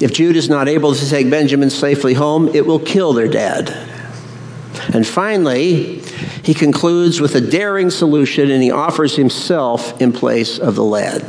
if 0.00 0.12
Jude 0.12 0.36
is 0.36 0.48
not 0.48 0.68
able 0.68 0.94
to 0.94 1.08
take 1.08 1.28
Benjamin 1.28 1.70
safely 1.70 2.14
home, 2.14 2.48
it 2.54 2.66
will 2.66 2.78
kill 2.78 3.12
their 3.12 3.28
dad. 3.28 3.68
And 4.94 5.06
finally, 5.06 6.00
he 6.42 6.54
concludes 6.54 7.20
with 7.20 7.34
a 7.34 7.40
daring 7.40 7.90
solution 7.90 8.50
and 8.50 8.62
he 8.62 8.70
offers 8.70 9.14
himself 9.16 10.00
in 10.00 10.12
place 10.12 10.58
of 10.58 10.74
the 10.74 10.82
lad. 10.82 11.22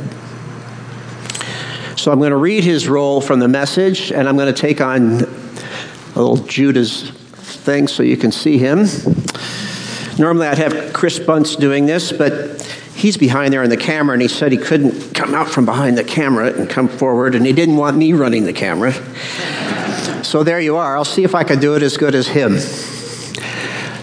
So 1.98 2.10
I'm 2.10 2.18
going 2.18 2.30
to 2.30 2.36
read 2.36 2.64
his 2.64 2.88
role 2.88 3.20
from 3.20 3.38
the 3.38 3.48
message 3.48 4.10
and 4.10 4.28
I'm 4.28 4.36
going 4.36 4.52
to 4.52 4.60
take 4.60 4.80
on 4.80 5.22
a 6.14 6.20
little 6.20 6.38
Judah's 6.38 7.10
thing 7.10 7.86
so 7.86 8.02
you 8.02 8.16
can 8.16 8.32
see 8.32 8.58
him. 8.58 8.86
Normally 10.18 10.46
I'd 10.46 10.58
have 10.58 10.92
Chris 10.92 11.18
Bunce 11.18 11.56
doing 11.56 11.86
this, 11.86 12.10
but 12.10 12.62
he's 13.02 13.16
behind 13.16 13.52
there 13.52 13.64
in 13.64 13.70
the 13.70 13.76
camera, 13.76 14.12
and 14.12 14.22
he 14.22 14.28
said 14.28 14.52
he 14.52 14.58
couldn't 14.58 15.12
come 15.12 15.34
out 15.34 15.48
from 15.48 15.64
behind 15.64 15.98
the 15.98 16.04
camera 16.04 16.52
and 16.52 16.70
come 16.70 16.88
forward, 16.88 17.34
and 17.34 17.44
he 17.44 17.52
didn't 17.52 17.76
want 17.76 17.96
me 17.96 18.12
running 18.12 18.44
the 18.44 18.52
camera. 18.52 18.92
So 20.24 20.44
there 20.44 20.60
you 20.60 20.76
are. 20.76 20.96
I'll 20.96 21.04
see 21.04 21.24
if 21.24 21.34
I 21.34 21.42
can 21.42 21.58
do 21.58 21.74
it 21.74 21.82
as 21.82 21.96
good 21.96 22.14
as 22.14 22.28
him. 22.28 22.58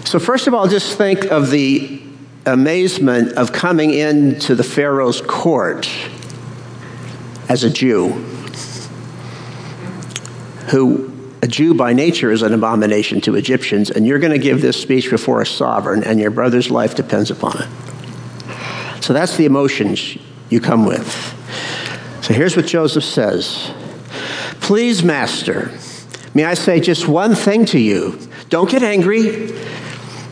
So, 0.04 0.18
first 0.18 0.46
of 0.46 0.54
all, 0.54 0.68
just 0.68 0.98
think 0.98 1.24
of 1.24 1.50
the 1.50 2.02
amazement 2.44 3.32
of 3.32 3.52
coming 3.52 3.90
into 3.90 4.54
the 4.54 4.64
Pharaoh's 4.64 5.22
court 5.22 5.88
as 7.48 7.64
a 7.64 7.70
Jew, 7.70 8.08
who 10.70 11.10
a 11.42 11.46
Jew 11.46 11.72
by 11.72 11.94
nature 11.94 12.30
is 12.30 12.42
an 12.42 12.52
abomination 12.52 13.22
to 13.22 13.36
Egyptians, 13.36 13.90
and 13.90 14.06
you're 14.06 14.18
going 14.18 14.32
to 14.32 14.38
give 14.38 14.60
this 14.60 14.80
speech 14.80 15.08
before 15.08 15.40
a 15.40 15.46
sovereign, 15.46 16.04
and 16.04 16.20
your 16.20 16.30
brother's 16.30 16.70
life 16.70 16.94
depends 16.94 17.30
upon 17.30 17.62
it. 17.62 17.89
So 19.00 19.12
that's 19.12 19.36
the 19.36 19.46
emotions 19.46 20.18
you 20.50 20.60
come 20.60 20.84
with. 20.84 21.08
So 22.22 22.34
here's 22.34 22.56
what 22.56 22.66
Joseph 22.66 23.04
says 23.04 23.72
Please, 24.60 25.02
Master, 25.02 25.70
may 26.34 26.44
I 26.44 26.54
say 26.54 26.80
just 26.80 27.08
one 27.08 27.34
thing 27.34 27.64
to 27.66 27.78
you? 27.78 28.18
Don't 28.50 28.70
get 28.70 28.82
angry. 28.82 29.52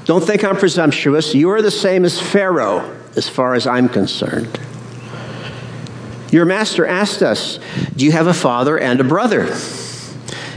Don't 0.05 0.25
think 0.25 0.45
I'm 0.45 0.57
presumptuous. 0.57 1.35
You 1.35 1.51
are 1.51 1.61
the 1.61 1.71
same 1.71 2.05
as 2.05 2.21
Pharaoh, 2.21 2.99
as 3.17 3.29
far 3.29 3.55
as 3.55 3.67
I'm 3.67 3.89
concerned. 3.89 4.59
Your 6.31 6.45
master 6.45 6.87
asked 6.87 7.23
us, 7.23 7.59
Do 7.97 8.05
you 8.05 8.13
have 8.13 8.27
a 8.27 8.35
father 8.35 8.79
and 8.79 9.01
a 9.01 9.05
brother? 9.05 9.55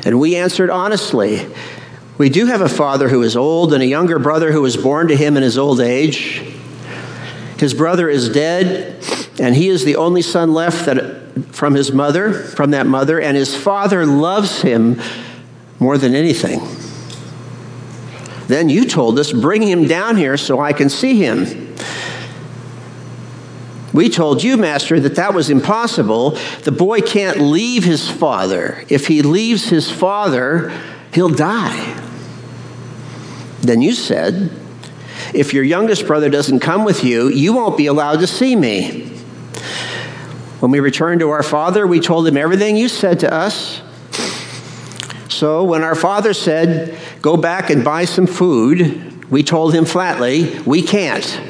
And 0.06 0.20
we 0.20 0.36
answered 0.36 0.70
honestly, 0.70 1.48
We 2.18 2.30
do 2.30 2.48
have 2.48 2.62
a 2.62 2.70
father 2.70 3.10
who 3.10 3.24
is 3.24 3.38
old 3.38 3.74
and 3.74 3.82
a 3.82 3.86
younger 3.86 4.20
brother 4.20 4.52
who 4.52 4.62
was 4.62 4.76
born 4.76 5.08
to 5.08 5.16
him 5.16 5.38
in 5.38 5.44
his 5.44 5.58
old 5.58 5.80
age. 5.80 6.61
His 7.62 7.76
brother 7.76 8.10
is 8.10 8.28
dead, 8.28 8.96
and 9.40 9.56
he 9.56 9.70
is 9.70 9.86
the 9.86 9.96
only 9.96 10.24
son 10.24 10.52
left 10.52 10.88
that, 10.88 11.54
from 11.54 11.76
his 11.76 11.92
mother, 11.92 12.34
from 12.34 12.72
that 12.72 12.88
mother, 12.88 13.22
and 13.22 13.38
his 13.38 13.56
father 13.56 14.04
loves 14.04 14.64
him 14.64 15.00
more 15.78 16.00
than 16.00 16.16
anything. 16.16 16.60
Then 18.48 18.68
you 18.68 18.86
told 18.86 19.20
us, 19.20 19.32
bring 19.32 19.62
him 19.62 19.86
down 19.86 20.18
here 20.18 20.38
so 20.38 20.60
I 20.60 20.74
can 20.74 20.90
see 20.90 21.24
him. 21.24 21.76
We 23.94 24.10
told 24.10 24.42
you, 24.42 24.58
Master, 24.58 25.00
that 25.00 25.18
that 25.18 25.36
was 25.36 25.52
impossible. 25.52 26.32
The 26.64 26.72
boy 26.72 27.02
can't 27.02 27.42
leave 27.42 27.84
his 27.84 28.10
father. 28.10 28.84
If 28.90 29.06
he 29.06 29.22
leaves 29.22 29.70
his 29.70 29.88
father, 29.92 30.76
he'll 31.14 31.30
die. 31.30 32.02
Then 33.62 33.84
you 33.84 33.94
said, 33.94 34.50
if 35.34 35.54
your 35.54 35.64
youngest 35.64 36.08
brother 36.08 36.30
doesn't 36.30 36.60
come 36.60 36.84
with 36.84 37.04
you, 37.04 37.30
you 37.30 37.54
won't 37.54 37.78
be 37.78 37.88
allowed 37.88 38.20
to 38.20 38.28
see 38.28 38.56
me. 38.56 39.08
When 40.60 40.72
we 40.72 40.80
returned 40.80 41.22
to 41.22 41.30
our 41.30 41.44
father, 41.44 41.88
we 41.88 42.00
told 42.00 42.28
him 42.28 42.38
everything 42.38 42.78
you 42.78 42.88
said 42.88 43.20
to 43.22 43.34
us. 43.34 43.82
So 45.30 45.64
when 45.64 45.84
our 45.84 45.96
father 45.96 46.34
said, 46.34 46.98
Go 47.22 47.38
back 47.38 47.70
and 47.70 47.84
buy 47.84 48.06
some 48.06 48.28
food, 48.28 49.30
we 49.32 49.44
told 49.44 49.74
him 49.74 49.86
flatly, 49.86 50.60
We 50.66 50.82
can't. 50.82 51.42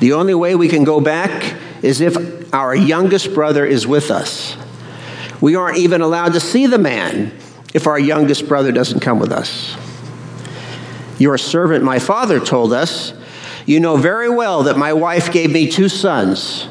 The 0.00 0.12
only 0.12 0.34
way 0.34 0.54
we 0.54 0.68
can 0.68 0.84
go 0.84 1.00
back 1.00 1.54
is 1.82 2.00
if 2.00 2.52
our 2.52 2.74
youngest 2.74 3.32
brother 3.34 3.64
is 3.64 3.86
with 3.86 4.10
us. 4.10 4.56
We 5.40 5.56
aren't 5.56 5.78
even 5.78 6.00
allowed 6.00 6.34
to 6.34 6.40
see 6.40 6.66
the 6.66 6.78
man 6.78 7.32
if 7.72 7.86
our 7.86 7.98
youngest 7.98 8.48
brother 8.48 8.72
doesn't 8.72 9.00
come 9.00 9.18
with 9.18 9.32
us. 9.32 9.76
Your 11.18 11.38
servant, 11.38 11.84
my 11.84 11.98
father, 11.98 12.40
told 12.40 12.72
us, 12.72 13.12
You 13.66 13.80
know 13.80 13.96
very 13.96 14.28
well 14.28 14.64
that 14.64 14.76
my 14.76 14.92
wife 14.92 15.32
gave 15.32 15.52
me 15.52 15.70
two 15.70 15.88
sons. 15.88 16.64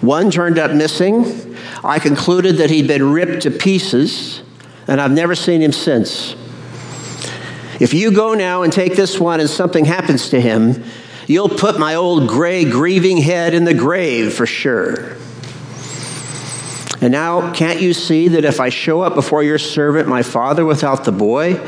One 0.00 0.30
turned 0.30 0.58
up 0.58 0.72
missing. 0.72 1.56
I 1.82 1.98
concluded 1.98 2.56
that 2.58 2.70
he'd 2.70 2.86
been 2.86 3.12
ripped 3.12 3.42
to 3.42 3.50
pieces, 3.50 4.42
and 4.86 5.00
I've 5.00 5.12
never 5.12 5.34
seen 5.34 5.60
him 5.60 5.72
since. 5.72 6.36
If 7.80 7.94
you 7.94 8.10
go 8.10 8.34
now 8.34 8.62
and 8.62 8.72
take 8.72 8.96
this 8.96 9.20
one 9.20 9.40
and 9.40 9.48
something 9.48 9.84
happens 9.84 10.30
to 10.30 10.40
him, 10.40 10.84
you'll 11.26 11.48
put 11.48 11.78
my 11.78 11.94
old 11.94 12.28
gray, 12.28 12.64
grieving 12.64 13.18
head 13.18 13.54
in 13.54 13.64
the 13.64 13.74
grave 13.74 14.32
for 14.32 14.46
sure. 14.46 15.16
And 17.00 17.12
now, 17.12 17.52
can't 17.52 17.80
you 17.80 17.94
see 17.94 18.26
that 18.28 18.44
if 18.44 18.58
I 18.58 18.70
show 18.70 19.02
up 19.02 19.14
before 19.14 19.44
your 19.44 19.58
servant, 19.58 20.08
my 20.08 20.22
father, 20.22 20.64
without 20.64 21.04
the 21.04 21.12
boy, 21.12 21.64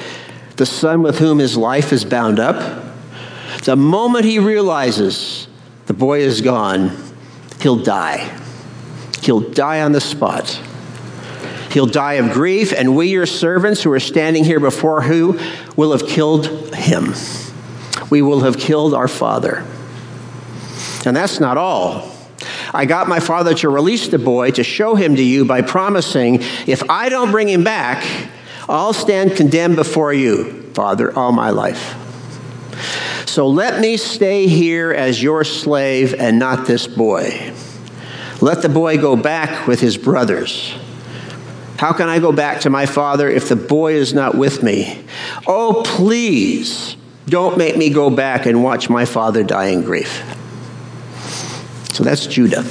the 0.57 0.67
son 0.67 1.03
with 1.03 1.19
whom 1.19 1.39
his 1.39 1.57
life 1.57 1.93
is 1.93 2.05
bound 2.05 2.39
up, 2.39 2.85
The 3.65 3.77
moment 3.77 4.25
he 4.25 4.39
realizes 4.39 5.47
the 5.87 5.95
boy 5.95 6.21
is 6.21 6.41
gone, 6.41 6.97
he'll 7.61 7.83
die. 7.83 8.39
He'll 9.23 9.41
die 9.41 9.83
on 9.83 9.93
the 9.93 10.01
spot. 10.01 10.61
He'll 11.71 11.87
die 11.87 12.15
of 12.15 12.33
grief, 12.33 12.73
and 12.73 12.97
we, 12.97 13.09
your 13.09 13.27
servants 13.27 13.83
who 13.83 13.93
are 13.93 14.01
standing 14.01 14.45
here 14.45 14.61
before 14.61 15.03
who, 15.03 15.39
will 15.77 15.93
have 15.93 16.07
killed 16.07 16.75
him. 16.75 17.15
We 18.11 18.23
will 18.23 18.41
have 18.41 18.59
killed 18.59 18.93
our 18.93 19.09
father. 19.09 19.65
And 21.07 21.17
that's 21.17 21.39
not 21.39 21.57
all. 21.57 22.11
I 22.73 22.87
got 22.87 23.09
my 23.09 23.21
father 23.21 23.55
to 23.55 23.69
release 23.69 24.09
the 24.09 24.19
boy 24.19 24.51
to 24.53 24.65
show 24.65 24.95
him 24.95 25.17
to 25.17 25.23
you 25.23 25.45
by 25.45 25.63
promising, 25.63 26.41
if 26.67 26.89
I 26.89 27.09
don't 27.09 27.31
bring 27.31 27.49
him 27.49 27.65
back, 27.65 28.05
I'll 28.69 28.93
stand 28.93 29.37
condemned 29.37 29.77
before 29.77 30.13
you, 30.13 30.63
Father, 30.75 31.17
all 31.17 31.33
my 31.33 31.51
life. 31.51 31.97
So 33.27 33.47
let 33.47 33.81
me 33.81 33.97
stay 33.97 34.47
here 34.47 34.91
as 34.91 35.23
your 35.23 35.45
slave 35.45 36.15
and 36.15 36.39
not 36.39 36.67
this 36.67 36.87
boy. 36.87 37.53
Let 38.41 38.63
the 38.63 38.69
boy 38.69 38.99
go 38.99 39.17
back 39.17 39.67
with 39.67 39.81
his 39.81 39.97
brothers. 39.97 40.75
How 41.79 41.93
can 41.93 42.09
I 42.09 42.19
go 42.19 42.33
back 42.33 42.61
to 42.63 42.71
my 42.71 42.87
father 42.87 43.29
if 43.29 43.49
the 43.49 43.57
boy 43.57 43.95
is 43.95 44.13
not 44.13 44.35
with 44.35 44.63
me? 44.63 45.05
Oh, 45.47 45.83
please 45.85 46.97
don't 47.27 47.57
make 47.57 47.77
me 47.77 47.91
go 47.91 48.11
back 48.11 48.47
and 48.47 48.65
watch 48.65 48.91
my 48.91 49.05
father 49.05 49.43
die 49.43 49.67
in 49.67 49.83
grief. 49.83 50.25
So 51.93 52.03
that's 52.03 52.27
Judah. 52.27 52.65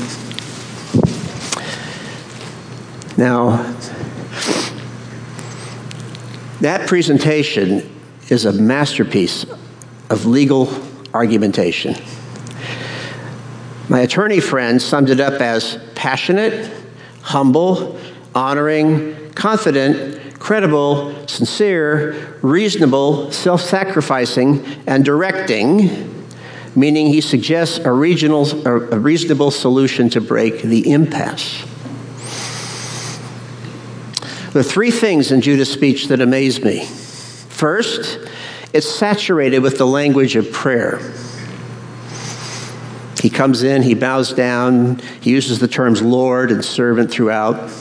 Now, 3.18 3.79
that 6.62 6.88
presentation 6.88 7.90
is 8.30 8.46
a 8.46 8.54
masterpiece 8.54 9.46
of 10.10 10.26
legal 10.26 10.70
argumentation. 11.14 11.96
My 13.88 14.02
attorney 14.02 14.40
friend 14.40 14.82
summed 14.82 15.10
it 15.10 15.20
up 15.20 15.42
as 15.42 15.80
passionate, 15.96 16.72
humble, 17.22 18.00
honoring, 18.36 19.32
confident, 19.34 20.40
credible, 20.40 21.28
sincere, 21.28 22.38
reasonable, 22.42 23.32
self 23.32 23.62
sacrificing, 23.62 24.66
and 24.86 25.04
directing, 25.04 26.26
meaning 26.76 27.08
he 27.08 27.22
suggests 27.22 27.78
a, 27.80 27.92
regional, 27.92 28.66
a 28.66 29.00
reasonable 29.00 29.52
solution 29.52 30.10
to 30.10 30.22
break 30.22 30.62
the 30.62 30.92
impasse. 30.92 31.69
There 34.52 34.62
are 34.62 34.64
three 34.64 34.90
things 34.90 35.32
in 35.32 35.42
Judah's 35.42 35.72
speech 35.72 36.08
that 36.08 36.22
amaze 36.22 36.64
me. 36.64 36.84
First, 36.84 38.20
it's 38.74 38.90
saturated 38.90 39.60
with 39.60 39.78
the 39.78 39.86
language 39.86 40.36
of 40.36 40.52
prayer. 40.52 41.00
He 43.22 43.30
comes 43.30 43.62
in, 43.64 43.84
he 43.84 43.94
bows 43.94 44.34
down, 44.34 45.00
he 45.22 45.32
uses 45.32 45.60
the 45.60 45.68
terms 45.68 46.02
Lord 46.02 46.52
and 46.52 46.66
servant 46.66 47.12
throughout. 47.12 47.72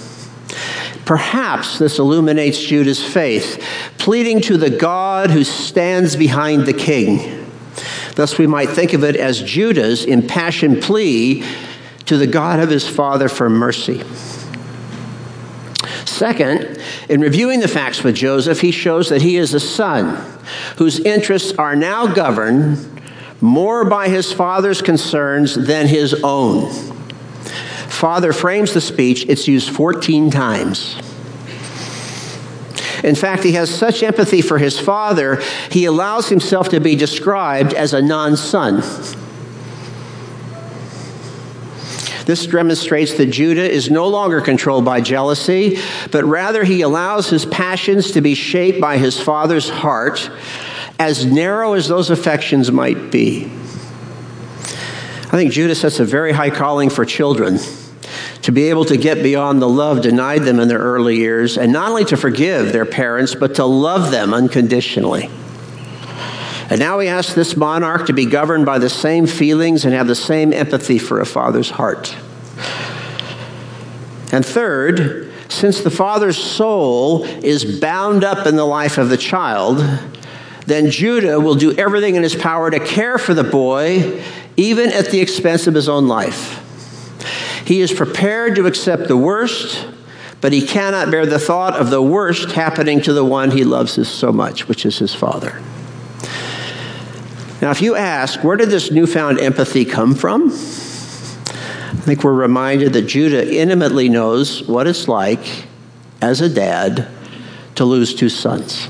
Perhaps 1.07 1.79
this 1.79 1.99
illuminates 1.99 2.59
Judah's 2.59 3.03
faith, 3.03 3.65
pleading 3.97 4.43
to 4.43 4.59
the 4.59 4.69
God 4.69 5.31
who 5.31 5.45
stands 5.45 6.17
behind 6.17 6.67
the 6.67 6.75
king. 6.75 7.47
Thus, 8.15 8.37
we 8.37 8.47
might 8.47 8.69
think 8.69 8.93
of 8.93 9.05
it 9.05 9.17
as 9.17 9.41
Judah's 9.41 10.05
impassioned 10.05 10.83
plea 10.83 11.45
to 12.05 12.19
the 12.19 12.27
God 12.27 12.61
of 12.61 12.69
his 12.69 12.87
father 12.87 13.31
for 13.31 13.49
mercy. 13.49 14.03
Second, 16.09 16.79
in 17.09 17.21
reviewing 17.21 17.61
the 17.61 17.69
facts 17.69 18.03
with 18.03 18.17
Joseph, 18.17 18.61
he 18.61 18.71
shows 18.71 19.09
that 19.11 19.23
he 19.23 19.37
is 19.37 19.55
a 19.55 19.61
son 19.61 20.25
whose 20.77 21.01
interests 21.01 21.53
are 21.59 21.77
now 21.77 22.07
governed 22.07 23.03
more 23.41 23.85
by 23.85 24.09
his 24.09 24.33
father's 24.33 24.83
concerns 24.83 25.55
than 25.55 25.87
his 25.87 26.15
own. 26.25 26.71
Father 27.89 28.33
frames 28.33 28.75
the 28.75 28.81
speech, 28.81 29.27
it's 29.29 29.47
used 29.47 29.71
14 29.71 30.31
times. 30.31 30.97
In 33.05 33.15
fact, 33.15 33.45
he 33.45 33.53
has 33.53 33.71
such 33.73 34.03
empathy 34.03 34.43
for 34.43 34.59
his 34.59 34.79
father, 34.79 35.41
he 35.71 35.85
allows 35.85 36.29
himself 36.29 36.71
to 36.71 36.81
be 36.81 36.97
described 36.97 37.73
as 37.75 37.93
a 37.93 38.03
non 38.03 38.37
son. 38.37 38.83
This 42.29 42.47
demonstrates 42.47 43.15
that 43.15 43.31
Judah 43.31 43.67
is 43.67 43.91
no 43.91 44.07
longer 44.07 44.43
controlled 44.43 44.85
by 44.85 45.01
jealousy, 45.01 45.79
but 46.11 46.27
rather 46.27 46.63
he 46.63 46.83
allows 46.83 47.31
his 47.31 47.47
passions 47.47 48.11
to 48.11 48.21
be 48.21 48.35
shaped 48.35 48.83
by 48.83 48.99
his 48.99 49.19
father's 49.19 49.71
heart, 49.71 50.31
as 50.99 51.25
narrow 51.25 51.73
as 51.73 51.89
those 51.89 52.11
affections 52.11 52.71
might 52.71 53.11
be. 53.11 53.47
I 54.67 55.39
think 55.39 55.53
Judah 55.53 55.75
sets 55.75 56.01
a 56.01 56.05
very 56.05 56.33
high 56.33 56.51
calling 56.51 56.91
for 56.91 57.07
children 57.07 57.61
to 58.43 58.53
be 58.53 58.69
able 58.69 58.85
to 58.85 58.99
get 58.99 59.23
beyond 59.23 59.63
the 59.63 59.69
love 59.69 60.03
denied 60.03 60.43
them 60.43 60.61
in 60.61 60.69
their 60.69 60.81
early 60.81 61.17
years, 61.17 61.57
and 61.57 61.73
not 61.73 61.89
only 61.89 62.05
to 62.05 62.17
forgive 62.19 62.75
their 62.75 62.85
parents, 62.85 63.35
but 63.35 63.55
to 63.55 63.65
love 63.65 64.11
them 64.11 64.35
unconditionally. 64.35 65.31
And 66.71 66.81
now 66.81 66.99
he 66.99 67.09
asks 67.09 67.35
this 67.35 67.57
monarch 67.57 68.07
to 68.07 68.13
be 68.13 68.27
governed 68.27 68.67
by 68.67 68.79
the 68.79 68.91
same 68.91 69.27
feelings 69.27 69.85
and 69.85 69.95
have 69.95 70.07
the 70.07 70.15
same 70.15 70.53
empathy 70.53 70.99
for 70.99 71.21
a 71.21 71.27
father's 71.27 71.71
heart. 71.71 72.15
And 74.31 74.45
third, 74.45 75.33
since 75.49 75.81
the 75.81 75.91
father's 75.91 76.37
soul 76.37 77.25
is 77.25 77.81
bound 77.81 78.23
up 78.23 78.47
in 78.47 78.57
the 78.57 78.67
life 78.67 78.99
of 78.99 79.09
the 79.09 79.17
child, 79.17 79.79
then 80.67 80.91
Judah 80.91 81.41
will 81.41 81.55
do 81.55 81.75
everything 81.79 82.17
in 82.17 82.23
his 82.23 82.35
power 82.35 82.71
to 82.71 82.79
care 82.79 83.17
for 83.17 83.33
the 83.33 83.45
boy, 83.45 84.23
even 84.59 84.93
at 84.93 85.07
the 85.07 85.21
expense 85.21 85.67
of 85.67 85.75
his 85.75 85.89
own 85.89 86.07
life. 86.07 86.65
He 87.65 87.81
is 87.81 87.93
prepared 87.93 88.57
to 88.57 88.67
accept 88.67 89.09
the 89.09 89.17
worst, 89.17 89.87
but 90.43 90.53
he 90.53 90.67
cannot 90.67 91.11
bear 91.11 91.25
the 91.25 91.39
thought 91.39 91.75
of 91.75 91.89
the 91.89 92.03
worst 92.03 92.53
happening 92.53 93.01
to 93.03 93.15
the 93.15 93.25
one 93.25 93.51
he 93.51 93.65
loves 93.65 94.07
so 94.07 94.31
much, 94.31 94.69
which 94.69 94.85
is 94.85 94.99
his 94.99 95.15
father. 95.15 95.63
Now, 97.61 97.73
if 97.73 97.83
you 97.83 97.97
ask, 97.97 98.45
where 98.45 98.57
did 98.57 98.71
this 98.71 98.93
newfound 98.93 99.41
empathy 99.41 99.85
come 99.85 100.15
from? 100.15 100.51
I 100.51 102.01
think 102.03 102.23
we're 102.23 102.33
reminded 102.33 102.93
that 102.93 103.03
Judah 103.03 103.53
intimately 103.53 104.09
knows 104.09 104.67
what 104.69 104.87
it's 104.87 105.09
like 105.09 105.67
as 106.21 106.41
a 106.41 106.49
dad 106.49 107.09
to 107.75 107.85
lose 107.85 108.15
two 108.15 108.29
sons. 108.29 108.89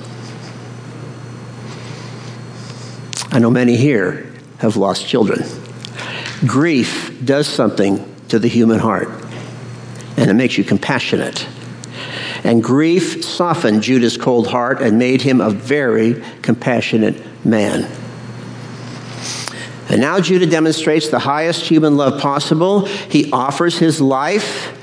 I 3.30 3.38
know 3.38 3.50
many 3.50 3.76
here 3.76 4.32
have 4.58 4.76
lost 4.76 5.06
children. 5.06 5.44
Grief 6.46 7.24
does 7.24 7.46
something 7.46 8.14
to 8.28 8.38
the 8.38 8.48
human 8.48 8.78
heart, 8.78 9.08
and 10.16 10.30
it 10.30 10.34
makes 10.34 10.58
you 10.58 10.64
compassionate. 10.64 11.46
And 12.44 12.62
grief 12.62 13.24
softened 13.24 13.82
Judah's 13.82 14.16
cold 14.16 14.46
heart 14.46 14.80
and 14.80 14.98
made 14.98 15.22
him 15.22 15.40
a 15.40 15.50
very 15.50 16.22
compassionate 16.42 17.16
man. 17.44 17.90
And 19.90 20.00
now 20.00 20.20
Judah 20.20 20.46
demonstrates 20.46 21.08
the 21.08 21.18
highest 21.18 21.62
human 21.62 21.96
love 21.96 22.20
possible. 22.20 22.84
He 22.86 23.30
offers 23.32 23.78
his 23.78 24.00
life 24.00 24.74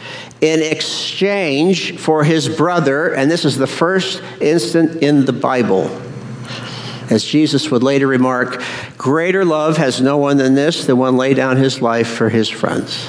in 0.42 0.62
exchange 0.62 1.98
for 1.98 2.24
his 2.24 2.50
brother, 2.50 3.14
and 3.14 3.30
this 3.30 3.46
is 3.46 3.58
the 3.58 3.68
first 3.68 4.22
instant 4.42 5.04
in 5.04 5.26
the 5.26 5.34
Bible. 5.34 5.90
As 7.10 7.24
Jesus 7.24 7.70
would 7.70 7.84
later 7.84 8.08
remark, 8.08 8.62
greater 8.98 9.46
love 9.46 9.78
has 9.78 10.02
no 10.02 10.18
one 10.18 10.38
than 10.38 10.56
this, 10.56 10.86
the 10.86 10.96
one 10.96 11.18
lay 11.18 11.36
down 11.36 11.58
his 11.58 11.82
life 11.82 12.08
for 12.08 12.30
his 12.30 12.50
friends. 12.50 13.08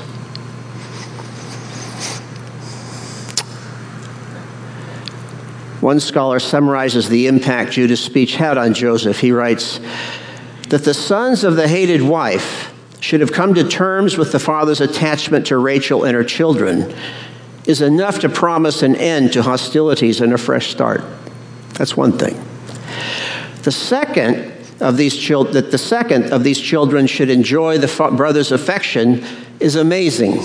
One 5.80 6.00
scholar 6.00 6.40
summarizes 6.40 7.08
the 7.08 7.26
impact 7.26 7.72
Judah's 7.72 8.02
speech 8.02 8.36
had 8.36 8.58
on 8.58 8.74
Joseph. 8.74 9.18
He 9.18 9.32
writes, 9.32 9.80
that 10.68 10.84
the 10.84 10.94
sons 10.94 11.44
of 11.44 11.56
the 11.56 11.68
hated 11.68 12.02
wife 12.02 12.72
should 13.00 13.20
have 13.20 13.32
come 13.32 13.54
to 13.54 13.68
terms 13.68 14.18
with 14.18 14.32
the 14.32 14.38
father's 14.38 14.80
attachment 14.80 15.46
to 15.46 15.56
Rachel 15.56 16.04
and 16.04 16.14
her 16.14 16.24
children 16.24 16.94
is 17.66 17.80
enough 17.82 18.20
to 18.20 18.28
promise 18.28 18.82
an 18.82 18.96
end 18.96 19.32
to 19.32 19.42
hostilities 19.42 20.20
and 20.20 20.32
a 20.32 20.38
fresh 20.38 20.70
start. 20.70 21.02
That's 21.74 21.96
one 21.96 22.18
thing. 22.18 22.40
The 23.62 23.72
second 23.72 24.52
of 24.80 24.96
these 24.96 25.16
children, 25.16 25.54
that 25.54 25.70
the 25.70 25.78
second 25.78 26.32
of 26.32 26.44
these 26.44 26.60
children 26.60 27.06
should 27.06 27.30
enjoy 27.30 27.78
the 27.78 28.12
brother's 28.16 28.52
affection 28.52 29.24
is 29.60 29.76
amazing. 29.76 30.40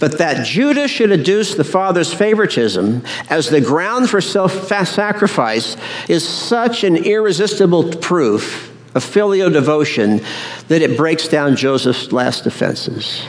But 0.00 0.18
that 0.18 0.44
Judah 0.44 0.88
should 0.88 1.10
adduce 1.10 1.56
the 1.56 1.64
father's 1.64 2.12
favoritism 2.12 3.04
as 3.30 3.48
the 3.48 3.60
ground 3.60 4.10
for 4.10 4.20
self 4.20 4.68
sacrifice 4.68 5.76
is 6.08 6.26
such 6.26 6.84
an 6.84 6.96
irresistible 6.96 7.92
proof 7.96 8.73
of 8.94 9.02
filial 9.02 9.50
devotion 9.50 10.20
that 10.68 10.82
it 10.82 10.96
breaks 10.96 11.28
down 11.28 11.56
Joseph's 11.56 12.12
last 12.12 12.44
defenses. 12.44 13.24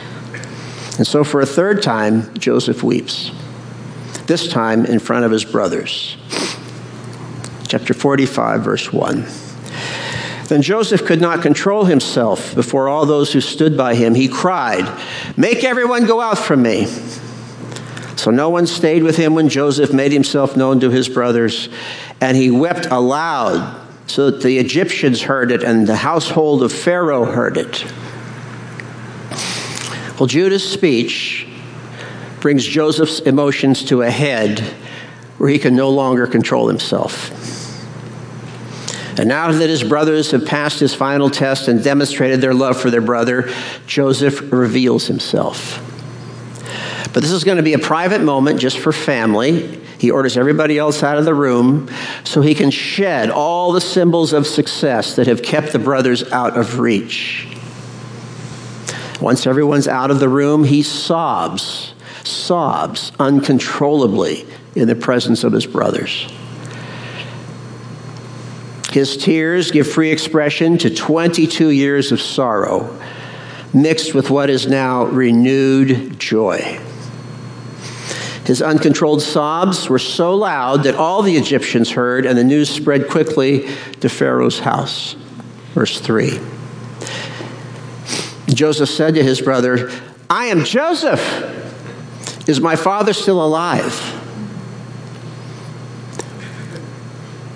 And 0.98 1.06
so, 1.06 1.24
for 1.24 1.40
a 1.40 1.46
third 1.46 1.82
time, 1.82 2.32
Joseph 2.34 2.82
weeps, 2.82 3.30
this 4.26 4.48
time 4.48 4.86
in 4.86 4.98
front 4.98 5.24
of 5.24 5.30
his 5.30 5.44
brothers. 5.44 6.16
Chapter 7.68 7.94
45, 7.94 8.62
verse 8.62 8.92
1. 8.92 9.26
Then 10.48 10.62
Joseph 10.62 11.04
could 11.04 11.20
not 11.20 11.42
control 11.42 11.84
himself 11.84 12.54
before 12.54 12.88
all 12.88 13.04
those 13.04 13.32
who 13.32 13.40
stood 13.40 13.76
by 13.76 13.96
him. 13.96 14.14
He 14.14 14.28
cried, 14.28 14.88
Make 15.36 15.64
everyone 15.64 16.06
go 16.06 16.20
out 16.20 16.38
from 16.38 16.62
me. 16.62 16.86
So 18.16 18.30
no 18.30 18.48
one 18.48 18.66
stayed 18.66 19.02
with 19.02 19.16
him 19.16 19.34
when 19.34 19.48
Joseph 19.48 19.92
made 19.92 20.12
himself 20.12 20.56
known 20.56 20.80
to 20.80 20.90
his 20.90 21.08
brothers, 21.08 21.68
and 22.20 22.36
he 22.36 22.50
wept 22.50 22.86
aloud 22.86 23.85
so 24.06 24.30
that 24.30 24.42
the 24.42 24.58
Egyptians 24.58 25.22
heard 25.22 25.50
it 25.50 25.62
and 25.62 25.86
the 25.86 25.96
household 25.96 26.62
of 26.62 26.72
Pharaoh 26.72 27.24
heard 27.24 27.56
it. 27.56 27.84
Well, 30.18 30.26
Judah's 30.26 30.66
speech 30.66 31.46
brings 32.40 32.64
Joseph's 32.64 33.20
emotions 33.20 33.84
to 33.86 34.02
a 34.02 34.10
head 34.10 34.60
where 35.38 35.50
he 35.50 35.58
can 35.58 35.76
no 35.76 35.90
longer 35.90 36.26
control 36.26 36.68
himself. 36.68 37.30
And 39.18 39.28
now 39.28 39.50
that 39.50 39.68
his 39.68 39.82
brothers 39.82 40.30
have 40.32 40.46
passed 40.46 40.78
his 40.78 40.94
final 40.94 41.30
test 41.30 41.68
and 41.68 41.82
demonstrated 41.82 42.40
their 42.40 42.54
love 42.54 42.80
for 42.80 42.90
their 42.90 43.00
brother, 43.00 43.50
Joseph 43.86 44.52
reveals 44.52 45.06
himself. 45.06 45.82
But 47.12 47.22
this 47.22 47.32
is 47.32 47.44
going 47.44 47.56
to 47.56 47.62
be 47.62 47.72
a 47.72 47.78
private 47.78 48.20
moment 48.20 48.60
just 48.60 48.78
for 48.78 48.92
family. 48.92 49.80
He 49.98 50.10
orders 50.10 50.36
everybody 50.36 50.78
else 50.78 51.02
out 51.02 51.18
of 51.18 51.24
the 51.24 51.34
room 51.34 51.88
so 52.24 52.42
he 52.42 52.54
can 52.54 52.70
shed 52.70 53.30
all 53.30 53.72
the 53.72 53.80
symbols 53.80 54.32
of 54.32 54.46
success 54.46 55.16
that 55.16 55.26
have 55.26 55.42
kept 55.42 55.72
the 55.72 55.78
brothers 55.78 56.30
out 56.32 56.56
of 56.56 56.78
reach. 56.78 57.48
Once 59.20 59.46
everyone's 59.46 59.88
out 59.88 60.10
of 60.10 60.20
the 60.20 60.28
room, 60.28 60.64
he 60.64 60.82
sobs, 60.82 61.94
sobs 62.22 63.12
uncontrollably 63.18 64.46
in 64.74 64.86
the 64.86 64.94
presence 64.94 65.42
of 65.42 65.52
his 65.52 65.66
brothers. 65.66 66.30
His 68.92 69.16
tears 69.16 69.70
give 69.70 69.86
free 69.86 70.10
expression 70.10 70.78
to 70.78 70.94
22 70.94 71.70
years 71.70 72.12
of 72.12 72.20
sorrow, 72.20 72.98
mixed 73.72 74.14
with 74.14 74.30
what 74.30 74.50
is 74.50 74.66
now 74.66 75.04
renewed 75.04 76.18
joy. 76.18 76.80
His 78.46 78.62
uncontrolled 78.62 79.22
sobs 79.22 79.88
were 79.88 79.98
so 79.98 80.36
loud 80.36 80.84
that 80.84 80.94
all 80.94 81.22
the 81.22 81.36
Egyptians 81.36 81.90
heard, 81.90 82.24
and 82.24 82.38
the 82.38 82.44
news 82.44 82.70
spread 82.70 83.08
quickly 83.08 83.68
to 84.00 84.08
Pharaoh's 84.08 84.60
house. 84.60 85.16
Verse 85.74 86.00
3. 86.00 86.38
Joseph 88.46 88.88
said 88.88 89.16
to 89.16 89.22
his 89.22 89.40
brother, 89.40 89.90
I 90.30 90.46
am 90.46 90.64
Joseph. 90.64 91.20
Is 92.48 92.60
my 92.60 92.76
father 92.76 93.12
still 93.12 93.44
alive? 93.44 93.92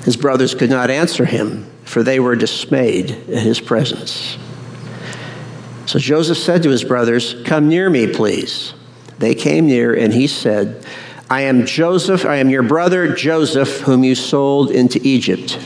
His 0.04 0.16
brothers 0.16 0.56
could 0.56 0.70
not 0.70 0.90
answer 0.90 1.24
him, 1.24 1.70
for 1.84 2.02
they 2.02 2.18
were 2.18 2.34
dismayed 2.34 3.12
at 3.12 3.44
his 3.44 3.60
presence. 3.60 4.38
So 5.86 6.00
Joseph 6.00 6.38
said 6.38 6.64
to 6.64 6.70
his 6.70 6.82
brothers, 6.82 7.36
Come 7.44 7.68
near 7.68 7.88
me, 7.88 8.12
please. 8.12 8.74
They 9.20 9.34
came 9.34 9.66
near, 9.66 9.94
and 9.94 10.12
he 10.12 10.26
said, 10.26 10.84
I 11.28 11.42
am 11.42 11.64
Joseph, 11.64 12.24
I 12.24 12.36
am 12.36 12.50
your 12.50 12.62
brother 12.62 13.14
Joseph, 13.14 13.80
whom 13.82 14.02
you 14.02 14.14
sold 14.14 14.70
into 14.70 15.00
Egypt. 15.04 15.56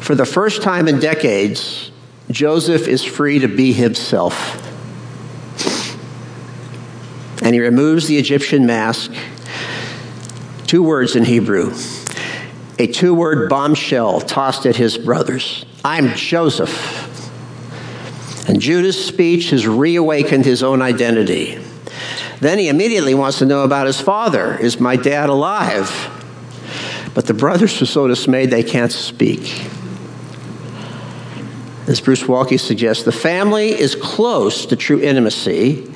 For 0.00 0.14
the 0.14 0.26
first 0.26 0.62
time 0.62 0.88
in 0.88 0.98
decades, 0.98 1.92
Joseph 2.30 2.88
is 2.88 3.04
free 3.04 3.38
to 3.38 3.46
be 3.46 3.72
himself. 3.72 4.62
And 7.42 7.54
he 7.54 7.60
removes 7.60 8.08
the 8.08 8.18
Egyptian 8.18 8.66
mask 8.66 9.12
Two 10.66 10.82
words 10.82 11.14
in 11.14 11.24
Hebrew. 11.24 11.72
A 12.80 12.88
two 12.88 13.14
word 13.14 13.48
bombshell 13.48 14.20
tossed 14.20 14.66
at 14.66 14.74
his 14.74 14.98
brothers 14.98 15.64
I'm 15.84 16.08
Joseph. 16.16 17.05
And 18.46 18.60
Judah's 18.60 19.02
speech 19.02 19.50
has 19.50 19.66
reawakened 19.66 20.44
his 20.44 20.62
own 20.62 20.82
identity. 20.82 21.58
Then 22.40 22.58
he 22.58 22.68
immediately 22.68 23.14
wants 23.14 23.38
to 23.38 23.46
know 23.46 23.64
about 23.64 23.86
his 23.86 24.00
father. 24.00 24.56
Is 24.58 24.78
my 24.78 24.96
dad 24.96 25.28
alive? 25.28 25.90
But 27.14 27.26
the 27.26 27.34
brothers 27.34 27.80
are 27.80 27.86
so 27.86 28.06
dismayed 28.06 28.50
they 28.50 28.62
can't 28.62 28.92
speak. 28.92 29.66
As 31.88 32.00
Bruce 32.00 32.24
Waltke 32.24 32.58
suggests, 32.60 33.04
the 33.04 33.12
family 33.12 33.68
is 33.68 33.94
close 33.94 34.66
to 34.66 34.76
true 34.76 35.00
intimacy 35.00 35.92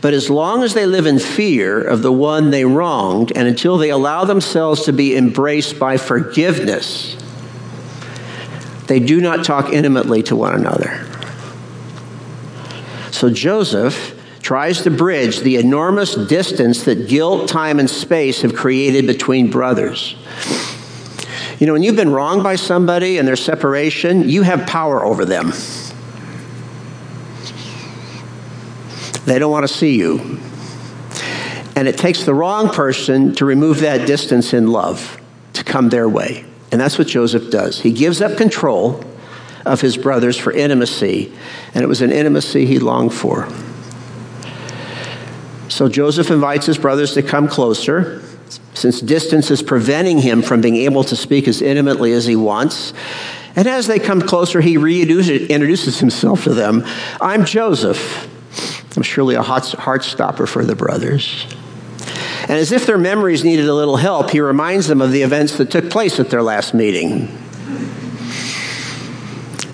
but 0.00 0.14
as 0.14 0.30
long 0.30 0.62
as 0.62 0.74
they 0.74 0.86
live 0.86 1.06
in 1.06 1.18
fear 1.18 1.80
of 1.80 2.02
the 2.02 2.12
one 2.12 2.50
they 2.50 2.64
wronged, 2.64 3.32
and 3.34 3.48
until 3.48 3.78
they 3.78 3.90
allow 3.90 4.24
themselves 4.24 4.84
to 4.84 4.92
be 4.92 5.16
embraced 5.16 5.78
by 5.78 5.96
forgiveness, 5.96 7.16
they 8.86 9.00
do 9.00 9.20
not 9.20 9.44
talk 9.44 9.72
intimately 9.72 10.22
to 10.24 10.36
one 10.36 10.54
another. 10.54 11.04
So 13.18 13.30
Joseph 13.30 14.14
tries 14.42 14.82
to 14.82 14.92
bridge 14.92 15.40
the 15.40 15.56
enormous 15.56 16.14
distance 16.14 16.84
that 16.84 17.08
guilt, 17.08 17.48
time, 17.48 17.80
and 17.80 17.90
space 17.90 18.42
have 18.42 18.54
created 18.54 19.08
between 19.08 19.50
brothers. 19.50 20.14
You 21.58 21.66
know, 21.66 21.72
when 21.72 21.82
you've 21.82 21.96
been 21.96 22.12
wronged 22.12 22.44
by 22.44 22.54
somebody 22.54 23.18
and 23.18 23.26
their 23.26 23.34
separation, 23.34 24.28
you 24.28 24.42
have 24.42 24.68
power 24.68 25.04
over 25.04 25.24
them. 25.24 25.52
They 29.24 29.40
don't 29.40 29.50
want 29.50 29.66
to 29.66 29.74
see 29.74 29.96
you. 29.96 30.38
And 31.74 31.88
it 31.88 31.98
takes 31.98 32.22
the 32.22 32.34
wrong 32.34 32.68
person 32.68 33.34
to 33.34 33.44
remove 33.44 33.80
that 33.80 34.06
distance 34.06 34.54
in 34.54 34.68
love 34.68 35.20
to 35.54 35.64
come 35.64 35.88
their 35.88 36.08
way. 36.08 36.44
And 36.70 36.80
that's 36.80 36.98
what 36.98 37.08
Joseph 37.08 37.50
does. 37.50 37.80
He 37.80 37.90
gives 37.90 38.20
up 38.20 38.38
control 38.38 39.04
of 39.68 39.80
his 39.80 39.96
brothers 39.96 40.36
for 40.36 40.52
intimacy, 40.52 41.32
and 41.74 41.84
it 41.84 41.86
was 41.86 42.02
an 42.02 42.10
intimacy 42.10 42.66
he 42.66 42.78
longed 42.78 43.14
for. 43.14 43.48
So 45.68 45.88
Joseph 45.88 46.30
invites 46.30 46.66
his 46.66 46.78
brothers 46.78 47.14
to 47.14 47.22
come 47.22 47.46
closer, 47.46 48.22
since 48.74 49.00
distance 49.00 49.50
is 49.50 49.62
preventing 49.62 50.18
him 50.18 50.42
from 50.42 50.60
being 50.60 50.76
able 50.76 51.04
to 51.04 51.16
speak 51.16 51.46
as 51.46 51.62
intimately 51.62 52.12
as 52.12 52.26
he 52.26 52.36
wants. 52.36 52.92
And 53.54 53.68
as 53.68 53.86
they 53.86 53.98
come 53.98 54.22
closer, 54.22 54.60
he 54.60 54.76
reintroduces 54.76 56.00
himself 56.00 56.44
to 56.44 56.54
them. 56.54 56.84
I'm 57.20 57.44
Joseph 57.44 58.28
I'm 58.98 59.02
surely 59.04 59.36
a 59.36 59.42
heart 59.42 60.02
stopper 60.02 60.44
for 60.44 60.64
the 60.64 60.74
brothers. 60.74 61.46
And 62.42 62.52
as 62.52 62.72
if 62.72 62.84
their 62.84 62.98
memories 62.98 63.44
needed 63.44 63.68
a 63.68 63.74
little 63.74 63.96
help, 63.96 64.30
he 64.30 64.40
reminds 64.40 64.88
them 64.88 65.00
of 65.00 65.12
the 65.12 65.22
events 65.22 65.56
that 65.58 65.70
took 65.70 65.88
place 65.88 66.18
at 66.18 66.30
their 66.30 66.42
last 66.42 66.74
meeting. 66.74 67.28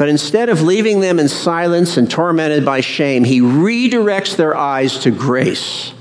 But 0.05 0.11
instead 0.11 0.51
of 0.51 0.61
leaving 0.61 1.01
them 1.01 1.19
in 1.19 1.31
silence 1.31 1.97
and 1.97 2.11
tormented 2.11 2.63
by 2.63 2.83
shame, 2.83 3.25
he 3.25 3.41
redirects 3.41 4.37
their 4.37 4.55
eyes 4.55 4.99
to 4.99 5.11
grace, 5.11 5.95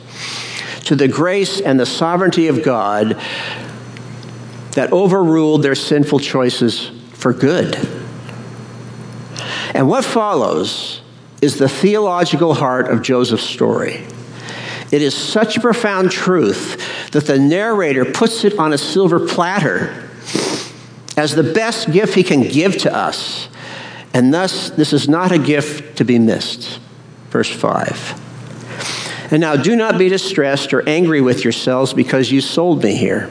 to 0.83 0.97
the 0.97 1.07
grace 1.07 1.61
and 1.61 1.79
the 1.79 1.85
sovereignty 1.85 2.49
of 2.49 2.63
God 2.63 3.17
that 4.71 4.91
overruled 4.91 5.63
their 5.63 5.73
sinful 5.73 6.19
choices 6.19 6.91
for 7.13 7.31
good. 7.31 7.77
And 9.73 9.87
what 9.87 10.03
follows 10.03 10.99
is 11.41 11.57
the 11.57 11.69
theological 11.69 12.55
heart 12.55 12.89
of 12.89 13.03
Joseph's 13.03 13.43
story. 13.43 14.05
It 14.91 15.01
is 15.01 15.15
such 15.15 15.55
a 15.55 15.61
profound 15.61 16.11
truth 16.11 17.11
that 17.13 17.25
the 17.25 17.39
narrator 17.39 18.03
puts 18.03 18.43
it 18.43 18.59
on 18.59 18.73
a 18.73 18.77
silver 18.77 19.25
platter 19.25 20.09
as 21.15 21.35
the 21.35 21.53
best 21.53 21.89
gift 21.93 22.15
he 22.15 22.23
can 22.23 22.41
give 22.41 22.77
to 22.79 22.93
us. 22.93 23.47
And 24.13 24.33
thus, 24.33 24.69
this 24.69 24.93
is 24.93 25.09
not 25.09 25.31
a 25.31 25.39
gift 25.39 25.97
to 25.97 26.05
be 26.05 26.19
missed. 26.19 26.79
Verse 27.29 27.49
5. 27.49 29.31
And 29.31 29.41
now 29.41 29.55
do 29.55 29.75
not 29.75 29.97
be 29.97 30.09
distressed 30.09 30.73
or 30.73 30.87
angry 30.87 31.19
with 31.19 31.43
yourselves 31.43 31.93
because 31.93 32.31
you 32.31 32.39
sold 32.39 32.83
me 32.83 32.95
here. 32.95 33.27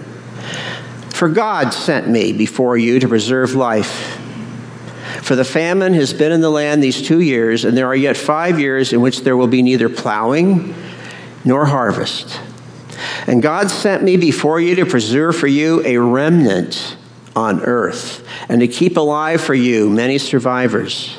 For 1.10 1.28
God 1.28 1.72
sent 1.72 2.08
me 2.08 2.32
before 2.32 2.76
you 2.76 2.98
to 2.98 3.08
preserve 3.08 3.54
life. 3.54 4.18
For 5.22 5.36
the 5.36 5.44
famine 5.44 5.94
has 5.94 6.12
been 6.12 6.32
in 6.32 6.40
the 6.40 6.50
land 6.50 6.82
these 6.82 7.00
two 7.00 7.20
years, 7.20 7.64
and 7.64 7.76
there 7.76 7.86
are 7.86 7.94
yet 7.94 8.16
five 8.16 8.58
years 8.58 8.92
in 8.92 9.00
which 9.00 9.20
there 9.20 9.36
will 9.36 9.46
be 9.46 9.62
neither 9.62 9.88
plowing 9.88 10.74
nor 11.44 11.66
harvest. 11.66 12.40
And 13.28 13.40
God 13.40 13.70
sent 13.70 14.02
me 14.02 14.16
before 14.16 14.58
you 14.58 14.74
to 14.76 14.86
preserve 14.86 15.36
for 15.36 15.46
you 15.46 15.80
a 15.86 15.98
remnant 15.98 16.96
on 17.34 17.62
earth, 17.62 18.26
and 18.48 18.60
to 18.60 18.68
keep 18.68 18.96
alive 18.96 19.40
for 19.40 19.54
you 19.54 19.88
many 19.88 20.18
survivors. 20.18 21.18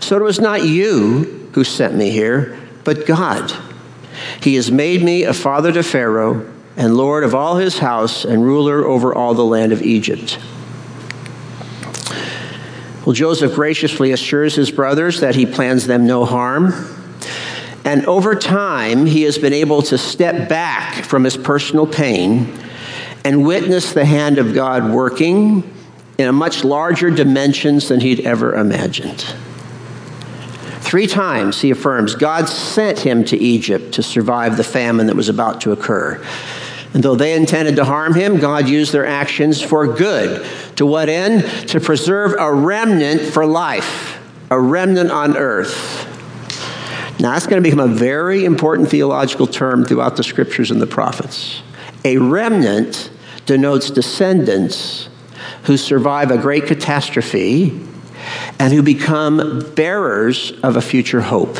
So 0.00 0.16
it 0.16 0.22
was 0.22 0.40
not 0.40 0.64
you 0.64 1.50
who 1.52 1.64
sent 1.64 1.94
me 1.94 2.10
here, 2.10 2.58
but 2.84 3.06
God. 3.06 3.52
He 4.40 4.54
has 4.56 4.70
made 4.70 5.02
me 5.02 5.24
a 5.24 5.32
father 5.32 5.72
to 5.72 5.82
Pharaoh, 5.82 6.52
and 6.76 6.96
Lord 6.96 7.24
of 7.24 7.34
all 7.34 7.56
his 7.56 7.78
house, 7.78 8.24
and 8.24 8.44
ruler 8.44 8.84
over 8.84 9.14
all 9.14 9.34
the 9.34 9.44
land 9.44 9.72
of 9.72 9.82
Egypt. 9.82 10.38
Well, 13.04 13.14
Joseph 13.14 13.54
graciously 13.54 14.12
assures 14.12 14.56
his 14.56 14.70
brothers 14.70 15.20
that 15.20 15.36
he 15.36 15.46
plans 15.46 15.86
them 15.86 16.06
no 16.06 16.24
harm. 16.24 16.74
And 17.84 18.04
over 18.06 18.34
time, 18.34 19.06
he 19.06 19.22
has 19.22 19.38
been 19.38 19.52
able 19.52 19.80
to 19.82 19.96
step 19.96 20.48
back 20.48 21.04
from 21.04 21.22
his 21.22 21.36
personal 21.36 21.86
pain 21.86 22.52
and 23.26 23.44
witness 23.44 23.92
the 23.92 24.04
hand 24.04 24.38
of 24.38 24.54
God 24.54 24.92
working 24.92 25.68
in 26.16 26.28
a 26.28 26.32
much 26.32 26.62
larger 26.62 27.10
dimensions 27.10 27.88
than 27.88 27.98
he'd 27.98 28.20
ever 28.20 28.54
imagined. 28.54 29.26
Three 30.82 31.08
times 31.08 31.60
he 31.60 31.72
affirms 31.72 32.14
God 32.14 32.48
sent 32.48 33.00
him 33.00 33.24
to 33.24 33.36
Egypt 33.36 33.94
to 33.94 34.02
survive 34.04 34.56
the 34.56 34.62
famine 34.62 35.08
that 35.08 35.16
was 35.16 35.28
about 35.28 35.60
to 35.62 35.72
occur. 35.72 36.24
And 36.94 37.02
though 37.02 37.16
they 37.16 37.34
intended 37.34 37.74
to 37.76 37.84
harm 37.84 38.14
him, 38.14 38.38
God 38.38 38.68
used 38.68 38.92
their 38.92 39.04
actions 39.04 39.60
for 39.60 39.92
good. 39.92 40.46
To 40.76 40.86
what 40.86 41.08
end? 41.08 41.68
To 41.70 41.80
preserve 41.80 42.36
a 42.38 42.54
remnant 42.54 43.22
for 43.22 43.44
life, 43.44 44.22
a 44.52 44.60
remnant 44.60 45.10
on 45.10 45.36
earth. 45.36 46.06
Now, 47.18 47.32
that's 47.32 47.48
going 47.48 47.60
to 47.60 47.68
become 47.68 47.90
a 47.90 47.92
very 47.92 48.44
important 48.44 48.88
theological 48.88 49.48
term 49.48 49.84
throughout 49.84 50.16
the 50.16 50.22
scriptures 50.22 50.70
and 50.70 50.80
the 50.80 50.86
prophets. 50.86 51.60
A 52.04 52.18
remnant 52.18 53.10
denotes 53.46 53.90
descendants 53.90 55.08
who 55.64 55.76
survive 55.76 56.30
a 56.30 56.38
great 56.38 56.66
catastrophe 56.66 57.80
and 58.58 58.72
who 58.72 58.82
become 58.82 59.72
bearers 59.74 60.52
of 60.62 60.76
a 60.76 60.82
future 60.82 61.20
hope. 61.20 61.56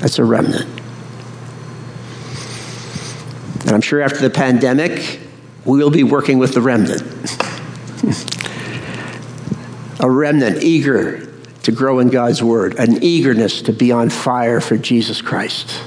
That's 0.00 0.18
a 0.18 0.24
remnant. 0.24 0.68
And 3.60 3.70
I'm 3.70 3.80
sure 3.80 4.00
after 4.00 4.18
the 4.18 4.30
pandemic, 4.30 5.20
we'll 5.64 5.90
be 5.90 6.04
working 6.04 6.38
with 6.38 6.54
the 6.54 6.60
remnant. 6.60 7.02
a 10.00 10.10
remnant 10.10 10.62
eager 10.62 11.26
to 11.62 11.72
grow 11.72 11.98
in 11.98 12.08
God's 12.08 12.42
Word, 12.42 12.76
an 12.78 13.02
eagerness 13.02 13.62
to 13.62 13.72
be 13.72 13.90
on 13.90 14.08
fire 14.08 14.60
for 14.60 14.76
Jesus 14.76 15.20
Christ. 15.20 15.82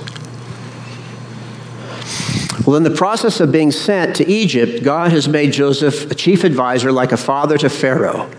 Well, 2.69 2.77
in 2.77 2.83
the 2.83 2.91
process 2.91 3.39
of 3.39 3.51
being 3.51 3.71
sent 3.71 4.17
to 4.17 4.27
Egypt, 4.29 4.83
God 4.83 5.11
has 5.11 5.27
made 5.27 5.53
Joseph 5.53 6.11
a 6.11 6.13
chief 6.13 6.43
advisor 6.43 6.91
like 6.91 7.11
a 7.11 7.17
father 7.17 7.57
to 7.57 7.67
Pharaoh. 7.67 8.29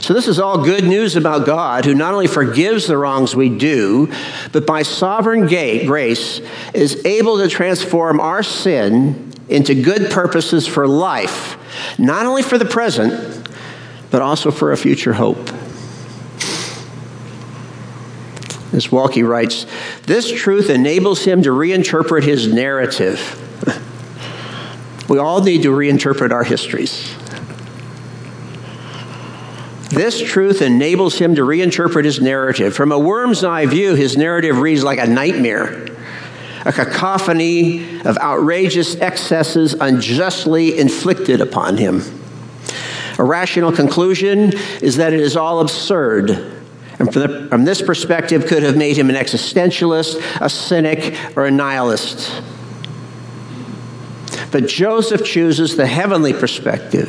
So, 0.00 0.12
this 0.12 0.26
is 0.26 0.40
all 0.40 0.64
good 0.64 0.82
news 0.82 1.14
about 1.14 1.46
God, 1.46 1.84
who 1.84 1.94
not 1.94 2.12
only 2.12 2.26
forgives 2.26 2.88
the 2.88 2.96
wrongs 2.96 3.36
we 3.36 3.48
do, 3.48 4.12
but 4.50 4.66
by 4.66 4.82
sovereign 4.82 5.46
grace 5.46 6.40
is 6.74 7.06
able 7.06 7.38
to 7.38 7.48
transform 7.48 8.18
our 8.18 8.42
sin 8.42 9.32
into 9.48 9.80
good 9.80 10.10
purposes 10.10 10.66
for 10.66 10.88
life, 10.88 11.56
not 11.96 12.26
only 12.26 12.42
for 12.42 12.58
the 12.58 12.64
present, 12.64 13.48
but 14.10 14.20
also 14.20 14.50
for 14.50 14.72
a 14.72 14.76
future 14.76 15.12
hope. 15.12 15.48
As 18.72 18.88
Waltke 18.88 19.24
writes, 19.24 19.64
this 20.06 20.28
truth 20.28 20.70
enables 20.70 21.22
him 21.22 21.44
to 21.44 21.50
reinterpret 21.50 22.24
his 22.24 22.52
narrative 22.52 23.46
we 25.10 25.18
all 25.18 25.42
need 25.42 25.64
to 25.64 25.70
reinterpret 25.70 26.30
our 26.30 26.44
histories. 26.44 27.12
This 29.88 30.22
truth 30.22 30.62
enables 30.62 31.18
him 31.18 31.34
to 31.34 31.42
reinterpret 31.42 32.04
his 32.04 32.20
narrative. 32.20 32.76
From 32.76 32.92
a 32.92 32.98
worm's 32.98 33.42
eye 33.42 33.66
view, 33.66 33.96
his 33.96 34.16
narrative 34.16 34.58
reads 34.58 34.84
like 34.84 35.00
a 35.00 35.08
nightmare, 35.08 35.88
a 36.64 36.72
cacophony 36.72 38.00
of 38.02 38.18
outrageous 38.18 38.94
excesses 39.00 39.74
unjustly 39.74 40.78
inflicted 40.78 41.40
upon 41.40 41.76
him. 41.76 42.02
A 43.18 43.24
rational 43.24 43.72
conclusion 43.72 44.52
is 44.80 44.98
that 44.98 45.12
it 45.12 45.18
is 45.18 45.36
all 45.36 45.58
absurd. 45.58 46.30
And 47.00 47.12
from, 47.12 47.22
the, 47.22 47.48
from 47.48 47.64
this 47.64 47.82
perspective, 47.82 48.46
could 48.46 48.62
have 48.62 48.76
made 48.76 48.96
him 48.96 49.10
an 49.10 49.16
existentialist, 49.16 50.22
a 50.40 50.48
cynic, 50.48 51.18
or 51.36 51.46
a 51.46 51.50
nihilist. 51.50 52.30
But 54.52 54.66
Joseph 54.66 55.24
chooses 55.24 55.76
the 55.76 55.86
heavenly 55.86 56.32
perspective 56.32 57.08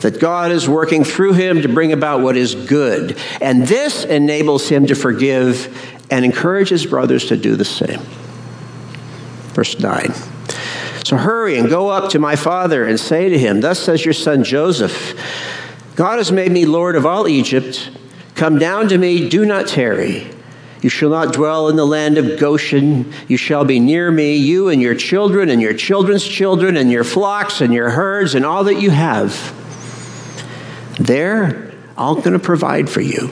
that 0.00 0.20
God 0.20 0.50
is 0.52 0.68
working 0.68 1.02
through 1.02 1.32
him 1.32 1.62
to 1.62 1.68
bring 1.68 1.92
about 1.92 2.20
what 2.20 2.36
is 2.36 2.54
good. 2.54 3.16
And 3.40 3.66
this 3.66 4.04
enables 4.04 4.68
him 4.68 4.86
to 4.88 4.94
forgive 4.94 5.96
and 6.10 6.24
encourage 6.24 6.68
his 6.68 6.84
brothers 6.84 7.26
to 7.28 7.36
do 7.36 7.56
the 7.56 7.64
same. 7.64 8.00
Verse 9.54 9.78
9. 9.78 10.12
So 11.04 11.16
hurry 11.16 11.58
and 11.58 11.70
go 11.70 11.88
up 11.88 12.10
to 12.10 12.18
my 12.18 12.36
father 12.36 12.84
and 12.84 13.00
say 13.00 13.28
to 13.28 13.38
him, 13.38 13.60
Thus 13.60 13.78
says 13.78 14.04
your 14.04 14.14
son 14.14 14.44
Joseph, 14.44 15.18
God 15.96 16.18
has 16.18 16.32
made 16.32 16.52
me 16.52 16.66
Lord 16.66 16.96
of 16.96 17.06
all 17.06 17.26
Egypt. 17.28 17.90
Come 18.34 18.58
down 18.58 18.88
to 18.88 18.98
me, 18.98 19.28
do 19.28 19.46
not 19.46 19.68
tarry. 19.68 20.33
You 20.84 20.90
shall 20.90 21.08
not 21.08 21.32
dwell 21.32 21.70
in 21.70 21.76
the 21.76 21.86
land 21.86 22.18
of 22.18 22.38
Goshen. 22.38 23.10
You 23.26 23.38
shall 23.38 23.64
be 23.64 23.80
near 23.80 24.10
me, 24.10 24.36
you 24.36 24.68
and 24.68 24.82
your 24.82 24.94
children 24.94 25.48
and 25.48 25.58
your 25.58 25.72
children's 25.72 26.22
children 26.22 26.76
and 26.76 26.92
your 26.92 27.04
flocks 27.04 27.62
and 27.62 27.72
your 27.72 27.88
herds 27.88 28.34
and 28.34 28.44
all 28.44 28.64
that 28.64 28.82
you 28.82 28.90
have. 28.90 29.32
There, 31.00 31.72
I'm 31.96 32.16
going 32.16 32.34
to 32.34 32.38
provide 32.38 32.90
for 32.90 33.00
you. 33.00 33.28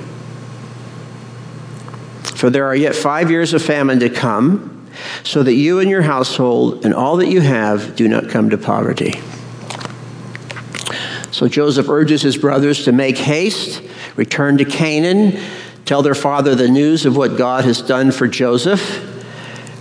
For 2.37 2.49
there 2.49 2.65
are 2.65 2.75
yet 2.75 2.95
five 2.95 3.31
years 3.31 3.53
of 3.53 3.61
famine 3.61 4.01
to 4.01 4.09
come, 4.09 4.89
so 5.23 5.43
that 5.43 5.53
you 5.53 5.79
and 5.79 5.91
your 5.91 6.01
household 6.01 6.87
and 6.87 6.95
all 6.95 7.19
that 7.19 7.29
you 7.29 7.43
have 7.43 7.97
do 7.97 8.09
not 8.09 8.31
come 8.31 8.49
to 8.49 8.57
poverty. 8.57 9.13
So 11.33 11.49
Joseph 11.49 11.91
urges 11.91 12.23
his 12.23 12.39
brothers 12.39 12.87
to 12.87 12.93
make 12.93 13.19
haste, 13.19 13.83
return 14.17 14.57
to 14.57 14.65
Canaan 14.65 15.39
tell 15.85 16.03
their 16.03 16.15
father 16.15 16.55
the 16.55 16.69
news 16.69 17.07
of 17.07 17.17
what 17.17 17.37
God 17.37 17.65
has 17.65 17.83
done 17.83 18.13
for 18.13 18.29
Joseph. 18.29 19.09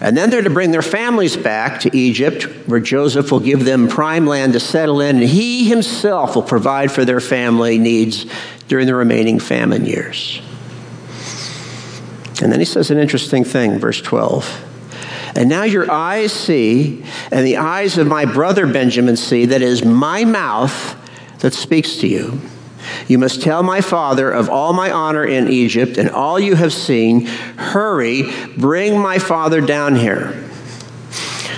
And 0.01 0.17
then 0.17 0.31
they're 0.31 0.41
to 0.41 0.49
bring 0.49 0.71
their 0.71 0.81
families 0.81 1.37
back 1.37 1.81
to 1.81 1.95
Egypt, 1.95 2.43
where 2.67 2.79
Joseph 2.79 3.31
will 3.31 3.39
give 3.39 3.65
them 3.65 3.87
prime 3.87 4.25
land 4.25 4.53
to 4.53 4.59
settle 4.59 4.99
in, 4.99 5.17
and 5.17 5.29
he 5.29 5.69
himself 5.69 6.35
will 6.35 6.41
provide 6.41 6.91
for 6.91 7.05
their 7.05 7.19
family 7.19 7.77
needs 7.77 8.25
during 8.67 8.87
the 8.87 8.95
remaining 8.95 9.39
famine 9.39 9.85
years. 9.85 10.41
And 12.41 12.51
then 12.51 12.59
he 12.59 12.65
says 12.65 12.89
an 12.89 12.97
interesting 12.97 13.43
thing, 13.43 13.77
verse 13.77 14.01
12. 14.01 14.67
And 15.35 15.47
now 15.47 15.63
your 15.63 15.89
eyes 15.91 16.33
see, 16.33 17.05
and 17.31 17.45
the 17.45 17.57
eyes 17.57 17.99
of 17.99 18.07
my 18.07 18.25
brother 18.25 18.65
Benjamin 18.65 19.15
see, 19.15 19.45
that 19.45 19.61
is 19.61 19.85
my 19.85 20.25
mouth 20.25 20.97
that 21.39 21.53
speaks 21.53 21.97
to 21.97 22.07
you. 22.07 22.41
You 23.07 23.17
must 23.17 23.41
tell 23.41 23.63
my 23.63 23.81
father 23.81 24.31
of 24.31 24.49
all 24.49 24.73
my 24.73 24.91
honor 24.91 25.25
in 25.25 25.49
Egypt 25.49 25.97
and 25.97 26.09
all 26.09 26.39
you 26.39 26.55
have 26.55 26.73
seen. 26.73 27.25
Hurry, 27.25 28.31
bring 28.57 28.99
my 28.99 29.19
father 29.19 29.61
down 29.61 29.95
here. 29.95 30.47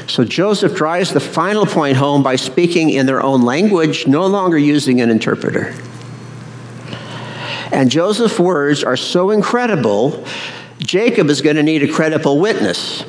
So 0.08 0.24
Joseph 0.24 0.76
drives 0.76 1.12
the 1.12 1.20
final 1.20 1.66
point 1.66 1.98
home 1.98 2.22
by 2.22 2.36
speaking 2.36 2.92
in 2.92 3.06
their 3.06 3.24
own 3.24 3.42
language, 3.42 4.06
no 4.06 4.28
longer 4.28 4.58
using 4.58 5.02
an 5.02 5.10
interpreter. 5.10 5.74
And 7.72 7.90
Joseph's 7.90 8.38
words 8.38 8.84
are 8.84 8.96
so 8.96 9.32
incredible, 9.32 10.24
Jacob 10.78 11.30
is 11.30 11.42
going 11.42 11.56
to 11.56 11.64
need 11.64 11.82
a 11.82 11.88
credible 11.88 12.40
witness. 12.40 13.04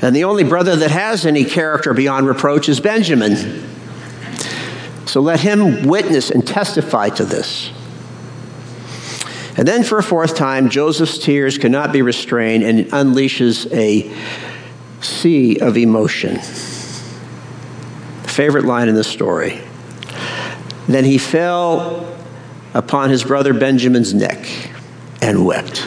And 0.00 0.16
the 0.16 0.24
only 0.24 0.44
brother 0.44 0.76
that 0.76 0.90
has 0.90 1.26
any 1.26 1.44
character 1.44 1.92
beyond 1.92 2.26
reproach 2.26 2.68
is 2.70 2.80
Benjamin. 2.80 3.67
So 5.08 5.22
let 5.22 5.40
him 5.40 5.84
witness 5.84 6.30
and 6.30 6.46
testify 6.46 7.08
to 7.08 7.24
this. 7.24 7.70
And 9.56 9.66
then 9.66 9.82
for 9.82 9.96
a 9.96 10.02
fourth 10.02 10.36
time, 10.36 10.68
Joseph's 10.68 11.18
tears 11.18 11.56
cannot 11.56 11.92
be 11.92 12.02
restrained 12.02 12.62
and 12.62 12.84
unleashes 12.92 13.72
a 13.72 14.14
sea 15.02 15.58
of 15.60 15.78
emotion. 15.78 16.38
Favorite 18.24 18.66
line 18.66 18.88
in 18.88 18.94
the 18.94 19.02
story. 19.02 19.60
Then 20.86 21.04
he 21.04 21.16
fell 21.16 22.14
upon 22.74 23.08
his 23.08 23.24
brother 23.24 23.54
Benjamin's 23.54 24.12
neck 24.12 24.46
and 25.22 25.46
wept. 25.46 25.86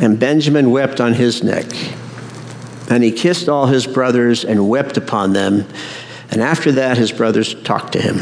And 0.00 0.20
Benjamin 0.20 0.70
wept 0.70 1.00
on 1.00 1.14
his 1.14 1.42
neck. 1.42 1.66
And 2.90 3.02
he 3.02 3.12
kissed 3.12 3.48
all 3.48 3.66
his 3.66 3.86
brothers 3.86 4.44
and 4.44 4.68
wept 4.68 4.98
upon 4.98 5.32
them. 5.32 5.66
And 6.30 6.40
after 6.40 6.72
that, 6.72 6.96
his 6.96 7.10
brothers 7.12 7.54
talked 7.62 7.92
to 7.94 8.00
him. 8.00 8.18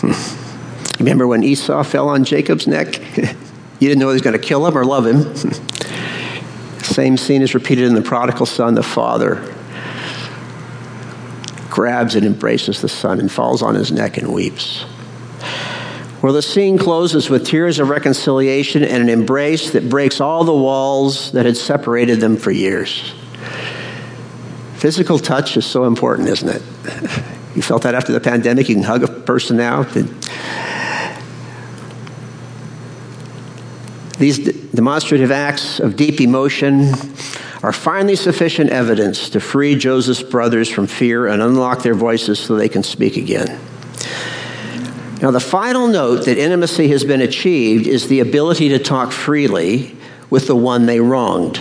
Hmm. 0.00 1.02
Remember 1.02 1.26
when 1.26 1.42
Esau 1.42 1.82
fell 1.82 2.08
on 2.08 2.24
Jacob's 2.24 2.66
neck? 2.66 2.98
you 3.16 3.88
didn't 3.88 3.98
know 3.98 4.08
he 4.08 4.14
was 4.14 4.22
going 4.22 4.38
to 4.38 4.44
kill 4.44 4.66
him 4.66 4.76
or 4.76 4.84
love 4.84 5.06
him. 5.06 5.34
Same 6.82 7.16
scene 7.16 7.42
is 7.42 7.54
repeated 7.54 7.84
in 7.84 7.94
the 7.94 8.02
prodigal 8.02 8.46
son. 8.46 8.74
The 8.74 8.82
father 8.82 9.54
grabs 11.70 12.16
and 12.16 12.26
embraces 12.26 12.82
the 12.82 12.88
son 12.88 13.20
and 13.20 13.30
falls 13.30 13.62
on 13.62 13.76
his 13.76 13.92
neck 13.92 14.16
and 14.16 14.32
weeps. 14.34 14.84
Well, 16.20 16.32
the 16.32 16.42
scene 16.42 16.76
closes 16.76 17.30
with 17.30 17.46
tears 17.46 17.78
of 17.78 17.88
reconciliation 17.88 18.82
and 18.82 19.00
an 19.00 19.08
embrace 19.08 19.70
that 19.70 19.88
breaks 19.88 20.20
all 20.20 20.42
the 20.42 20.52
walls 20.52 21.30
that 21.30 21.46
had 21.46 21.56
separated 21.56 22.18
them 22.18 22.36
for 22.36 22.50
years. 22.50 23.14
Physical 24.78 25.18
touch 25.18 25.56
is 25.56 25.66
so 25.66 25.84
important, 25.84 26.28
isn't 26.28 26.48
it? 26.48 26.62
You 27.56 27.62
felt 27.62 27.82
that 27.82 27.94
after 27.96 28.12
the 28.12 28.20
pandemic? 28.20 28.68
You 28.68 28.76
can 28.76 28.84
hug 28.84 29.02
a 29.02 29.08
person 29.08 29.56
now. 29.56 29.82
These 34.18 34.38
demonstrative 34.70 35.32
acts 35.32 35.80
of 35.80 35.96
deep 35.96 36.20
emotion 36.20 36.92
are 37.64 37.72
finally 37.72 38.14
sufficient 38.14 38.70
evidence 38.70 39.30
to 39.30 39.40
free 39.40 39.74
Joseph's 39.74 40.22
brothers 40.22 40.68
from 40.68 40.86
fear 40.86 41.26
and 41.26 41.42
unlock 41.42 41.82
their 41.82 41.94
voices 41.94 42.38
so 42.38 42.54
they 42.54 42.68
can 42.68 42.84
speak 42.84 43.16
again. 43.16 43.58
Now, 45.20 45.32
the 45.32 45.40
final 45.40 45.88
note 45.88 46.26
that 46.26 46.38
intimacy 46.38 46.86
has 46.88 47.02
been 47.02 47.22
achieved 47.22 47.88
is 47.88 48.06
the 48.06 48.20
ability 48.20 48.68
to 48.68 48.78
talk 48.78 49.10
freely 49.10 49.96
with 50.30 50.46
the 50.46 50.54
one 50.54 50.86
they 50.86 51.00
wronged. 51.00 51.60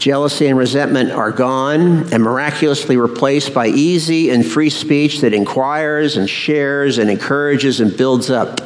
Jealousy 0.00 0.46
and 0.46 0.56
resentment 0.56 1.10
are 1.10 1.30
gone 1.30 2.10
and 2.10 2.22
miraculously 2.22 2.96
replaced 2.96 3.52
by 3.52 3.66
easy 3.66 4.30
and 4.30 4.46
free 4.46 4.70
speech 4.70 5.20
that 5.20 5.34
inquires 5.34 6.16
and 6.16 6.28
shares 6.28 6.96
and 6.96 7.10
encourages 7.10 7.80
and 7.80 7.94
builds 7.94 8.30
up. 8.30 8.56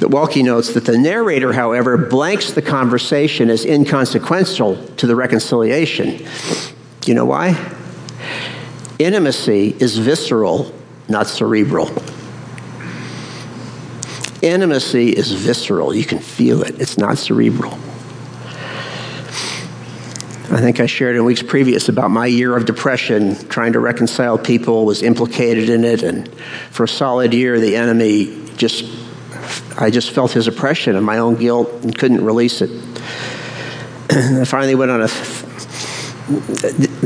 But 0.00 0.10
Waltke 0.10 0.42
notes 0.42 0.74
that 0.74 0.86
the 0.86 0.98
narrator, 0.98 1.52
however, 1.52 1.96
blanks 1.96 2.52
the 2.52 2.62
conversation 2.62 3.48
as 3.48 3.64
inconsequential 3.64 4.84
to 4.96 5.06
the 5.06 5.14
reconciliation. 5.14 6.26
You 7.06 7.14
know 7.14 7.26
why? 7.26 7.72
Intimacy 8.98 9.76
is 9.78 9.98
visceral, 9.98 10.74
not 11.08 11.28
cerebral. 11.28 11.92
Intimacy 14.42 15.10
is 15.10 15.30
visceral. 15.30 15.94
You 15.94 16.04
can 16.04 16.18
feel 16.18 16.64
it, 16.64 16.80
it's 16.80 16.98
not 16.98 17.18
cerebral. 17.18 17.78
I 20.52 20.60
think 20.60 20.80
I 20.80 20.86
shared 20.86 21.14
in 21.14 21.24
weeks 21.24 21.42
previous 21.42 21.88
about 21.88 22.10
my 22.10 22.26
year 22.26 22.56
of 22.56 22.66
depression, 22.66 23.36
trying 23.48 23.74
to 23.74 23.78
reconcile 23.78 24.36
people, 24.36 24.84
was 24.84 25.00
implicated 25.00 25.68
in 25.68 25.84
it, 25.84 26.02
and 26.02 26.28
for 26.72 26.82
a 26.82 26.88
solid 26.88 27.32
year, 27.32 27.60
the 27.60 27.76
enemy 27.76 28.48
just 28.56 28.84
I 29.78 29.90
just 29.90 30.10
felt 30.10 30.32
his 30.32 30.48
oppression 30.48 30.96
and 30.96 31.06
my 31.06 31.18
own 31.18 31.36
guilt 31.36 31.70
and 31.82 31.96
couldn't 31.96 32.24
release 32.24 32.62
it. 32.62 32.70
I 34.10 34.44
finally 34.44 34.74
went 34.74 34.90
on 34.90 35.02
a 35.02 35.08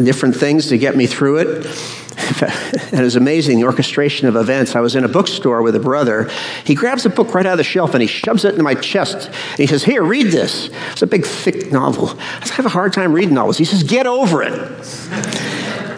different 0.02 0.36
things 0.36 0.68
to 0.68 0.78
get 0.78 0.96
me 0.96 1.06
through 1.06 1.38
it. 1.38 2.03
and 2.42 3.00
it 3.00 3.02
was 3.02 3.16
amazing 3.16 3.58
the 3.58 3.64
orchestration 3.64 4.28
of 4.28 4.36
events. 4.36 4.74
I 4.74 4.80
was 4.80 4.94
in 4.94 5.04
a 5.04 5.08
bookstore 5.08 5.62
with 5.62 5.74
a 5.76 5.80
brother. 5.80 6.30
He 6.64 6.74
grabs 6.74 7.06
a 7.06 7.10
book 7.10 7.34
right 7.34 7.46
out 7.46 7.52
of 7.52 7.58
the 7.58 7.64
shelf 7.64 7.94
and 7.94 8.02
he 8.02 8.08
shoves 8.08 8.44
it 8.44 8.50
into 8.50 8.62
my 8.62 8.74
chest. 8.74 9.28
And 9.28 9.58
he 9.58 9.66
says, 9.66 9.84
Here, 9.84 10.02
read 10.02 10.28
this. 10.28 10.70
It's 10.92 11.02
a 11.02 11.06
big, 11.06 11.24
thick 11.24 11.72
novel. 11.72 12.10
I 12.18 12.48
have 12.52 12.66
a 12.66 12.70
hard 12.70 12.92
time 12.92 13.12
reading 13.12 13.34
novels. 13.34 13.58
He 13.58 13.64
says, 13.64 13.82
Get 13.82 14.06
over 14.06 14.42
it. 14.42 14.52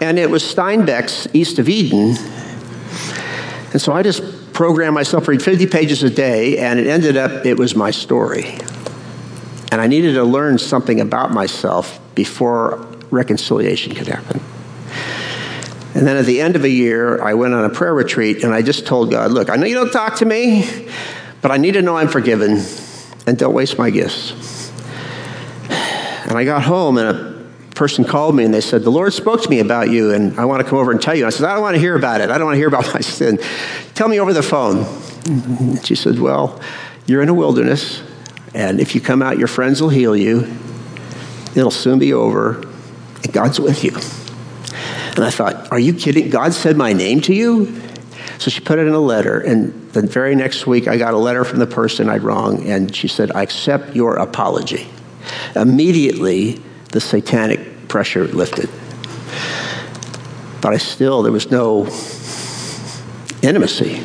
and 0.01 0.19
it 0.19 0.29
was 0.29 0.43
Steinbeck's 0.43 1.27
East 1.33 1.59
of 1.59 1.69
Eden. 1.69 2.15
And 3.71 3.81
so 3.81 3.91
I 3.91 4.03
just 4.03 4.53
programmed 4.53 4.95
myself 4.95 5.25
to 5.25 5.31
read 5.31 5.41
50 5.43 5.67
pages 5.67 6.01
a 6.01 6.09
day, 6.09 6.57
and 6.57 6.79
it 6.79 6.87
ended 6.87 7.15
up, 7.15 7.45
it 7.45 7.59
was 7.59 7.75
my 7.75 7.91
story. 7.91 8.57
And 9.71 9.81
I 9.81 9.87
needed 9.87 10.13
to 10.13 10.23
learn 10.23 10.57
something 10.57 10.99
about 10.99 11.31
myself 11.31 11.99
before 12.15 12.77
reconciliation 13.11 13.93
could 13.93 14.07
happen. 14.07 14.41
And 15.97 16.05
then 16.05 16.15
at 16.15 16.27
the 16.27 16.39
end 16.39 16.55
of 16.55 16.63
a 16.63 16.69
year, 16.69 17.19
I 17.23 17.33
went 17.33 17.55
on 17.55 17.65
a 17.65 17.71
prayer 17.71 17.91
retreat 17.91 18.43
and 18.43 18.53
I 18.53 18.61
just 18.61 18.85
told 18.85 19.09
God, 19.09 19.31
Look, 19.31 19.49
I 19.49 19.55
know 19.55 19.65
you 19.65 19.73
don't 19.73 19.91
talk 19.91 20.17
to 20.17 20.25
me, 20.25 20.87
but 21.41 21.49
I 21.49 21.57
need 21.57 21.71
to 21.71 21.81
know 21.81 21.97
I'm 21.97 22.07
forgiven 22.07 22.63
and 23.25 23.35
don't 23.35 23.55
waste 23.55 23.79
my 23.79 23.89
gifts. 23.89 24.71
And 26.27 26.37
I 26.37 26.45
got 26.45 26.61
home 26.61 26.99
and 26.99 27.17
a 27.17 27.73
person 27.73 28.05
called 28.05 28.35
me 28.35 28.43
and 28.43 28.53
they 28.53 28.61
said, 28.61 28.83
The 28.83 28.91
Lord 28.91 29.11
spoke 29.11 29.41
to 29.41 29.49
me 29.49 29.59
about 29.59 29.89
you 29.89 30.13
and 30.13 30.39
I 30.39 30.45
want 30.45 30.63
to 30.63 30.69
come 30.69 30.77
over 30.77 30.91
and 30.91 31.01
tell 31.01 31.15
you. 31.15 31.25
I 31.25 31.31
said, 31.31 31.49
I 31.49 31.53
don't 31.53 31.63
want 31.63 31.73
to 31.73 31.81
hear 31.81 31.95
about 31.95 32.21
it. 32.21 32.29
I 32.29 32.37
don't 32.37 32.45
want 32.45 32.57
to 32.57 32.59
hear 32.59 32.67
about 32.67 32.85
my 32.93 33.01
sin. 33.01 33.39
Tell 33.95 34.07
me 34.07 34.19
over 34.19 34.33
the 34.33 34.43
phone. 34.43 34.85
And 35.25 35.83
she 35.83 35.95
said, 35.95 36.19
Well, 36.19 36.61
you're 37.07 37.23
in 37.23 37.29
a 37.29 37.33
wilderness 37.33 38.03
and 38.53 38.79
if 38.79 38.93
you 38.93 39.01
come 39.01 39.23
out, 39.23 39.39
your 39.39 39.47
friends 39.47 39.81
will 39.81 39.89
heal 39.89 40.15
you. 40.15 40.47
It'll 41.55 41.71
soon 41.71 41.97
be 41.97 42.13
over 42.13 42.57
and 43.23 43.33
God's 43.33 43.59
with 43.59 43.83
you. 43.83 43.97
And 45.17 45.25
I 45.25 45.31
thought, 45.31 45.71
Are 45.71 45.79
you 45.79 45.93
kidding? 45.93 46.29
God 46.29 46.53
said 46.53 46.77
my 46.77 46.93
name 46.93 47.21
to 47.21 47.33
you? 47.33 47.81
So 48.37 48.51
she 48.51 48.61
put 48.61 48.77
it 48.77 48.85
in 48.87 48.93
a 48.93 48.99
letter, 48.99 49.39
and 49.39 49.91
the 49.91 50.03
very 50.03 50.35
next 50.35 50.67
week 50.67 50.87
I 50.87 50.97
got 50.97 51.15
a 51.15 51.17
letter 51.17 51.43
from 51.43 51.57
the 51.57 51.65
person 51.65 52.07
I'd 52.07 52.21
wronged, 52.21 52.67
and 52.67 52.95
she 52.95 53.07
said, 53.07 53.31
I 53.31 53.41
accept 53.41 53.95
your 53.95 54.17
apology. 54.17 54.87
Immediately, 55.55 56.61
the 56.91 57.01
satanic 57.01 57.87
pressure 57.87 58.27
lifted. 58.27 58.69
But 60.61 60.73
I 60.73 60.77
still, 60.77 61.23
there 61.23 61.31
was 61.31 61.49
no 61.49 61.85
intimacy. 63.41 64.03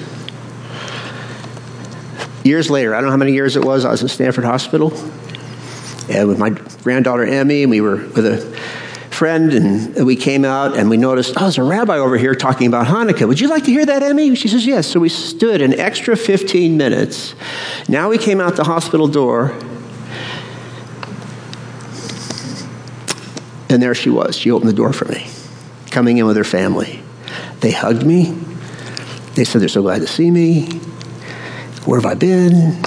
Years 2.42 2.70
later, 2.70 2.94
I 2.94 2.98
don't 2.98 3.06
know 3.06 3.10
how 3.10 3.16
many 3.18 3.32
years 3.32 3.56
it 3.56 3.64
was, 3.64 3.84
I 3.84 3.90
was 3.90 4.02
in 4.02 4.08
Stanford 4.08 4.44
Hospital. 4.44 4.92
And 6.08 6.28
with 6.28 6.38
my 6.38 6.50
granddaughter 6.82 7.24
Emmy, 7.24 7.62
and 7.62 7.70
we 7.70 7.80
were 7.80 7.96
with 7.96 8.26
a 8.26 8.60
friend, 9.22 9.52
and 9.52 10.04
we 10.04 10.16
came 10.16 10.44
out 10.44 10.76
and 10.76 10.90
we 10.90 10.96
noticed, 10.96 11.34
oh, 11.36 11.42
there's 11.42 11.56
a 11.56 11.62
rabbi 11.62 11.96
over 11.96 12.18
here 12.18 12.34
talking 12.34 12.66
about 12.66 12.88
Hanukkah. 12.88 13.28
Would 13.28 13.38
you 13.38 13.46
like 13.46 13.62
to 13.66 13.70
hear 13.70 13.86
that, 13.86 14.02
Emmy? 14.02 14.34
She 14.34 14.48
says, 14.48 14.66
yes. 14.66 14.84
So 14.88 14.98
we 14.98 15.08
stood 15.08 15.60
an 15.62 15.78
extra 15.78 16.16
15 16.16 16.76
minutes. 16.76 17.36
Now 17.88 18.08
we 18.08 18.18
came 18.18 18.40
out 18.40 18.56
the 18.56 18.64
hospital 18.64 19.06
door, 19.06 19.56
And 23.68 23.80
there 23.80 23.94
she 23.94 24.10
was. 24.10 24.36
She 24.36 24.50
opened 24.50 24.68
the 24.68 24.74
door 24.74 24.92
for 24.92 25.04
me, 25.04 25.28
coming 25.92 26.18
in 26.18 26.26
with 26.26 26.36
her 26.36 26.42
family. 26.42 27.00
They 27.60 27.70
hugged 27.70 28.04
me. 28.04 28.36
They 29.36 29.44
said 29.44 29.60
they're 29.60 29.68
so 29.68 29.82
glad 29.82 30.00
to 30.00 30.08
see 30.08 30.32
me. 30.32 30.66
Where 31.84 32.00
have 32.00 32.10
I 32.10 32.14
been? 32.14 32.82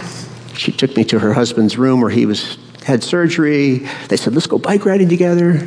She 0.53 0.73
took 0.73 0.97
me 0.97 1.05
to 1.05 1.19
her 1.19 1.33
husband's 1.33 1.77
room 1.77 2.01
where 2.01 2.11
he 2.11 2.25
was 2.25 2.57
had 2.83 3.03
surgery. 3.03 3.87
They 4.09 4.17
said, 4.17 4.33
let's 4.33 4.47
go 4.47 4.59
bike 4.59 4.85
riding 4.85 5.07
together. 5.07 5.65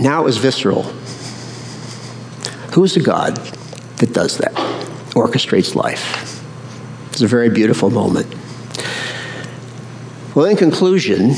Now 0.00 0.22
it 0.22 0.24
was 0.24 0.38
visceral. 0.38 0.82
Who 2.74 2.82
is 2.84 2.94
the 2.94 3.00
God 3.00 3.36
that 3.36 4.12
does 4.12 4.38
that? 4.38 4.52
Orchestrates 5.14 5.74
life. 5.74 6.42
It's 7.10 7.22
a 7.22 7.28
very 7.28 7.48
beautiful 7.48 7.90
moment. 7.90 8.26
Well, 10.34 10.46
in 10.46 10.56
conclusion, 10.56 11.30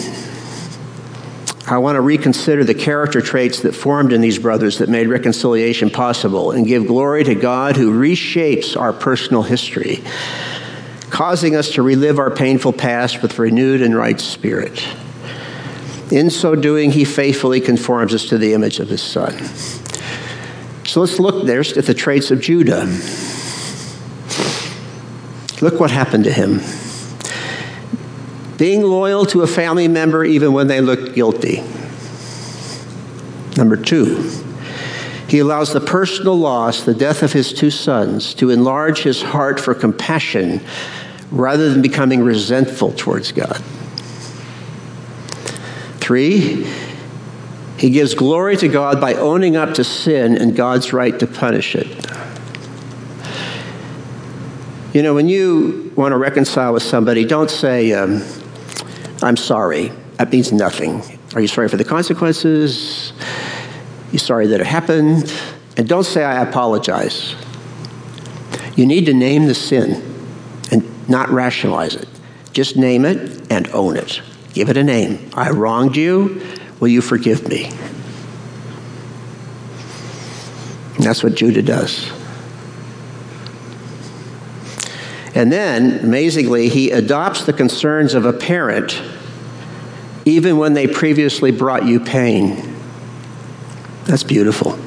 I 1.66 1.78
want 1.78 1.96
to 1.96 2.00
reconsider 2.00 2.64
the 2.64 2.74
character 2.74 3.20
traits 3.20 3.60
that 3.60 3.74
formed 3.74 4.14
in 4.14 4.22
these 4.22 4.38
brothers 4.38 4.78
that 4.78 4.88
made 4.88 5.08
reconciliation 5.08 5.90
possible 5.90 6.52
and 6.52 6.66
give 6.66 6.86
glory 6.86 7.24
to 7.24 7.34
God 7.34 7.76
who 7.76 7.92
reshapes 7.92 8.74
our 8.80 8.94
personal 8.94 9.42
history, 9.42 10.02
causing 11.10 11.54
us 11.54 11.72
to 11.72 11.82
relive 11.82 12.18
our 12.18 12.30
painful 12.30 12.72
past 12.72 13.20
with 13.20 13.38
renewed 13.38 13.82
and 13.82 13.94
right 13.94 14.18
spirit. 14.18 14.82
In 16.10 16.30
so 16.30 16.54
doing, 16.54 16.92
he 16.92 17.04
faithfully 17.04 17.60
conforms 17.60 18.14
us 18.14 18.26
to 18.26 18.38
the 18.38 18.54
image 18.54 18.78
of 18.78 18.88
his 18.88 19.02
son. 19.02 19.32
So 20.84 21.00
let's 21.00 21.18
look 21.18 21.46
there 21.46 21.60
at 21.60 21.84
the 21.84 21.94
traits 21.94 22.30
of 22.30 22.40
Judah. 22.40 22.84
Look 25.60 25.80
what 25.80 25.90
happened 25.90 26.24
to 26.24 26.32
him 26.32 26.60
being 28.58 28.82
loyal 28.82 29.26
to 29.26 29.42
a 29.42 29.46
family 29.46 29.88
member 29.88 30.24
even 30.24 30.52
when 30.52 30.66
they 30.66 30.80
look 30.80 31.14
guilty. 31.14 31.62
Number 33.56 33.76
two, 33.76 34.30
he 35.28 35.40
allows 35.40 35.72
the 35.72 35.80
personal 35.80 36.38
loss, 36.38 36.82
the 36.82 36.94
death 36.94 37.22
of 37.22 37.32
his 37.32 37.52
two 37.52 37.70
sons, 37.70 38.34
to 38.34 38.50
enlarge 38.50 39.02
his 39.02 39.22
heart 39.22 39.58
for 39.58 39.74
compassion 39.74 40.60
rather 41.30 41.70
than 41.70 41.82
becoming 41.82 42.22
resentful 42.22 42.92
towards 42.92 43.32
God. 43.32 43.62
Three, 46.06 46.64
he 47.78 47.90
gives 47.90 48.14
glory 48.14 48.56
to 48.58 48.68
God 48.68 49.00
by 49.00 49.14
owning 49.14 49.56
up 49.56 49.74
to 49.74 49.82
sin 49.82 50.36
and 50.36 50.54
God's 50.54 50.92
right 50.92 51.18
to 51.18 51.26
punish 51.26 51.74
it. 51.74 51.88
You 54.94 55.02
know, 55.02 55.14
when 55.14 55.28
you 55.28 55.92
want 55.96 56.12
to 56.12 56.16
reconcile 56.16 56.72
with 56.72 56.84
somebody, 56.84 57.24
don't 57.24 57.50
say, 57.50 57.92
um, 57.92 58.22
I'm 59.20 59.36
sorry. 59.36 59.90
That 60.18 60.30
means 60.30 60.52
nothing. 60.52 61.02
Are 61.34 61.40
you 61.40 61.48
sorry 61.48 61.68
for 61.68 61.76
the 61.76 61.84
consequences? 61.84 63.12
You 64.12 64.20
sorry 64.20 64.46
that 64.46 64.60
it 64.60 64.66
happened? 64.66 65.34
And 65.76 65.88
don't 65.88 66.04
say, 66.04 66.22
I 66.22 66.40
apologize. 66.40 67.34
You 68.76 68.86
need 68.86 69.06
to 69.06 69.12
name 69.12 69.46
the 69.46 69.56
sin 69.56 70.04
and 70.70 71.08
not 71.08 71.30
rationalize 71.30 71.96
it. 71.96 72.08
Just 72.52 72.76
name 72.76 73.04
it 73.04 73.50
and 73.50 73.66
own 73.70 73.96
it. 73.96 74.22
Give 74.56 74.70
it 74.70 74.78
a 74.78 74.82
name. 74.82 75.18
I 75.34 75.50
wronged 75.50 75.98
you. 75.98 76.40
Will 76.80 76.88
you 76.88 77.02
forgive 77.02 77.46
me? 77.46 77.66
And 80.94 81.04
that's 81.04 81.22
what 81.22 81.34
Judah 81.34 81.60
does. 81.60 82.10
And 85.34 85.52
then, 85.52 86.02
amazingly, 86.02 86.70
he 86.70 86.90
adopts 86.90 87.44
the 87.44 87.52
concerns 87.52 88.14
of 88.14 88.24
a 88.24 88.32
parent 88.32 89.02
even 90.24 90.56
when 90.56 90.72
they 90.72 90.86
previously 90.86 91.50
brought 91.50 91.84
you 91.84 92.00
pain. 92.00 92.78
That's 94.06 94.22
beautiful. 94.22 94.78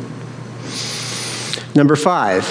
Number 1.76 1.96
five, 1.96 2.44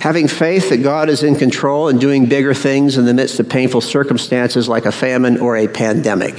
Having 0.00 0.28
faith 0.28 0.70
that 0.70 0.82
God 0.82 1.08
is 1.08 1.24
in 1.24 1.34
control 1.34 1.88
and 1.88 2.00
doing 2.00 2.26
bigger 2.26 2.54
things 2.54 2.96
in 2.96 3.04
the 3.04 3.14
midst 3.14 3.40
of 3.40 3.48
painful 3.48 3.80
circumstances 3.80 4.68
like 4.68 4.86
a 4.86 4.92
famine 4.92 5.40
or 5.40 5.56
a 5.56 5.66
pandemic. 5.66 6.38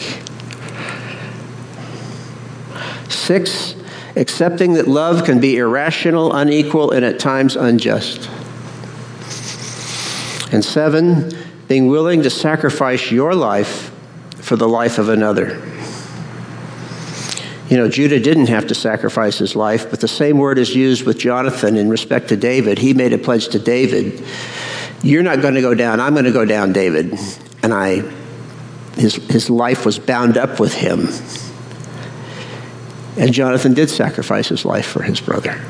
Six, 3.10 3.76
accepting 4.16 4.74
that 4.74 4.88
love 4.88 5.26
can 5.26 5.42
be 5.42 5.58
irrational, 5.58 6.34
unequal, 6.34 6.92
and 6.92 7.04
at 7.04 7.20
times 7.20 7.56
unjust. 7.58 8.30
And 10.54 10.64
seven, 10.64 11.32
being 11.68 11.88
willing 11.88 12.24
to 12.24 12.30
sacrifice 12.30 13.12
your 13.12 13.36
life 13.36 13.92
for 14.38 14.56
the 14.56 14.68
life 14.68 14.98
of 14.98 15.10
another. 15.10 15.62
You 17.70 17.78
know, 17.78 17.88
Judah 17.88 18.20
didn't 18.20 18.48
have 18.48 18.68
to 18.68 18.76
sacrifice 18.76 19.38
his 19.38 19.56
life, 19.56 19.92
but 19.92 20.02
the 20.02 20.08
same 20.08 20.40
word 20.40 20.58
is 20.58 20.76
used 20.76 21.06
with 21.06 21.20
Jonathan 21.20 21.78
in 21.78 21.88
respect 21.88 22.30
to 22.30 22.36
David. 22.36 22.80
He 22.80 22.96
made 22.96 23.14
a 23.14 23.18
pledge 23.20 23.50
to 23.50 23.60
David 23.60 24.24
You're 25.04 25.24
not 25.24 25.42
going 25.42 25.54
to 25.54 25.62
go 25.62 25.76
down, 25.76 26.00
I'm 26.00 26.14
going 26.14 26.26
to 26.26 26.32
go 26.32 26.46
down, 26.46 26.74
David. 26.74 27.18
And 27.62 27.74
I, 27.74 28.02
his, 28.96 29.16
his 29.28 29.50
life 29.50 29.86
was 29.86 30.00
bound 30.00 30.36
up 30.36 30.60
with 30.60 30.74
him. 30.74 31.08
And 33.18 33.34
Jonathan 33.34 33.74
did 33.74 33.90
sacrifice 33.90 34.50
his 34.50 34.66
life 34.66 34.86
for 34.86 35.04
his 35.04 35.22
brother. 35.22 35.62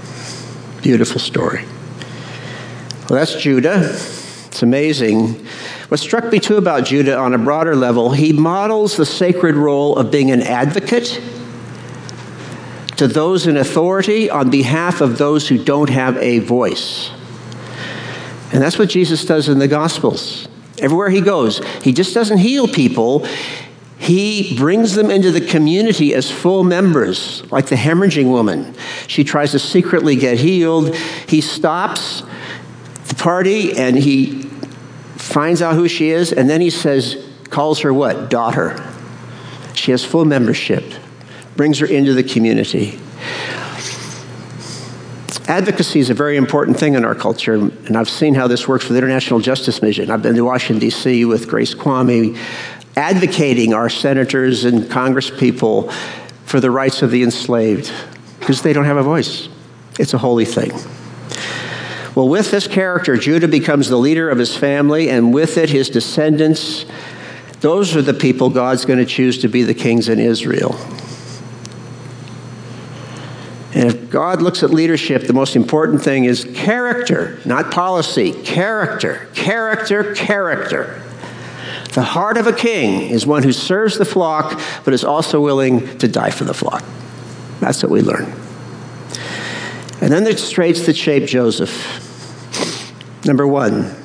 Beautiful 0.81 1.19
story. 1.19 1.65
Well, 3.09 3.19
that's 3.19 3.35
Judah. 3.35 3.81
It's 4.47 4.63
amazing. 4.63 5.45
What 5.89 5.99
struck 5.99 6.31
me 6.31 6.39
too 6.39 6.57
about 6.57 6.85
Judah 6.85 7.17
on 7.17 7.33
a 7.33 7.37
broader 7.37 7.75
level, 7.75 8.11
he 8.11 8.31
models 8.33 8.95
the 8.97 9.05
sacred 9.05 9.55
role 9.55 9.97
of 9.97 10.11
being 10.11 10.31
an 10.31 10.41
advocate 10.41 11.21
to 12.99 13.07
those 13.07 13.47
in 13.47 13.55
authority 13.55 14.29
on 14.29 14.49
behalf 14.49 14.99
of 14.99 15.17
those 15.17 15.47
who 15.47 15.57
don't 15.63 15.89
have 15.89 16.17
a 16.17 16.39
voice. 16.39 17.09
And 18.51 18.61
that's 18.61 18.77
what 18.77 18.89
Jesus 18.89 19.23
does 19.23 19.47
in 19.47 19.57
the 19.57 19.69
Gospels. 19.69 20.49
Everywhere 20.79 21.09
he 21.09 21.21
goes, 21.21 21.65
he 21.81 21.93
just 21.93 22.13
doesn't 22.13 22.39
heal 22.39 22.67
people. 22.67 23.25
He 23.97 24.57
brings 24.57 24.95
them 24.95 25.09
into 25.09 25.31
the 25.31 25.39
community 25.39 26.13
as 26.13 26.29
full 26.29 26.65
members, 26.65 27.49
like 27.53 27.67
the 27.67 27.77
hemorrhaging 27.77 28.29
woman. 28.29 28.75
She 29.07 29.23
tries 29.23 29.51
to 29.51 29.59
secretly 29.59 30.17
get 30.17 30.37
healed. 30.37 30.93
He 30.93 31.39
stops 31.39 32.23
the 33.07 33.15
party 33.15 33.77
and 33.77 33.95
he 33.95 34.41
finds 35.15 35.61
out 35.61 35.75
who 35.75 35.87
she 35.87 36.09
is, 36.09 36.33
and 36.33 36.49
then 36.49 36.59
he 36.59 36.69
says, 36.69 37.25
calls 37.49 37.79
her 37.79 37.93
what? 37.93 38.29
Daughter. 38.29 38.85
She 39.73 39.91
has 39.91 40.03
full 40.03 40.25
membership 40.25 40.83
brings 41.59 41.79
her 41.79 41.85
into 41.85 42.13
the 42.13 42.23
community. 42.23 42.97
Advocacy 45.49 45.99
is 45.99 46.09
a 46.09 46.13
very 46.13 46.37
important 46.37 46.79
thing 46.79 46.93
in 46.93 47.03
our 47.03 47.13
culture, 47.13 47.55
and 47.55 47.97
I've 47.97 48.07
seen 48.07 48.33
how 48.33 48.47
this 48.47 48.65
works 48.65 48.85
with 48.85 48.93
the 48.93 48.97
International 48.99 49.41
Justice 49.41 49.81
Mission. 49.81 50.09
I've 50.09 50.21
been 50.21 50.35
to 50.35 50.45
Washington, 50.45 50.79
D.C. 50.79 51.25
with 51.25 51.49
Grace 51.49 51.75
Kwame, 51.75 52.37
advocating 52.95 53.73
our 53.73 53.89
senators 53.89 54.63
and 54.63 54.83
congresspeople 54.83 55.91
for 56.45 56.61
the 56.61 56.71
rights 56.71 57.01
of 57.01 57.11
the 57.11 57.23
enslaved 57.23 57.91
because 58.39 58.61
they 58.61 58.71
don't 58.71 58.85
have 58.85 58.95
a 58.95 59.03
voice. 59.03 59.49
It's 59.99 60.13
a 60.13 60.17
holy 60.17 60.45
thing. 60.45 60.71
Well, 62.15 62.29
with 62.29 62.51
this 62.51 62.67
character, 62.67 63.17
Judah 63.17 63.49
becomes 63.49 63.89
the 63.89 63.97
leader 63.97 64.29
of 64.29 64.37
his 64.37 64.55
family, 64.55 65.09
and 65.09 65.33
with 65.33 65.57
it, 65.57 65.69
his 65.69 65.89
descendants. 65.89 66.85
Those 67.59 67.97
are 67.97 68.01
the 68.01 68.13
people 68.13 68.49
God's 68.49 68.85
going 68.85 68.99
to 68.99 69.05
choose 69.05 69.39
to 69.39 69.49
be 69.49 69.63
the 69.63 69.73
kings 69.73 70.07
in 70.07 70.19
Israel. 70.19 70.79
And 73.79 73.87
if 73.87 74.09
God 74.09 74.41
looks 74.41 74.61
at 74.61 74.71
leadership, 74.71 75.23
the 75.23 75.31
most 75.31 75.55
important 75.55 76.01
thing 76.01 76.25
is 76.25 76.43
character, 76.53 77.39
not 77.45 77.71
policy. 77.71 78.33
Character, 78.43 79.29
character, 79.33 80.13
character. 80.15 81.01
The 81.93 82.03
heart 82.03 82.35
of 82.35 82.45
a 82.45 82.51
king 82.51 83.09
is 83.09 83.25
one 83.25 83.41
who 83.41 83.53
serves 83.53 83.97
the 83.97 84.03
flock, 84.03 84.59
but 84.83 84.93
is 84.93 85.05
also 85.05 85.39
willing 85.39 85.97
to 85.99 86.09
die 86.09 86.29
for 86.29 86.43
the 86.43 86.53
flock. 86.53 86.83
That's 87.61 87.81
what 87.81 87.89
we 87.89 88.01
learn. 88.01 88.25
And 90.01 90.11
then 90.11 90.25
there's 90.25 90.49
traits 90.49 90.85
that 90.87 90.97
shape 90.97 91.25
Joseph. 91.25 91.71
Number 93.23 93.47
one, 93.47 93.95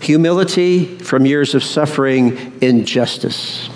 humility 0.00 0.98
from 0.98 1.24
years 1.24 1.54
of 1.54 1.62
suffering, 1.62 2.58
injustice. 2.60 3.70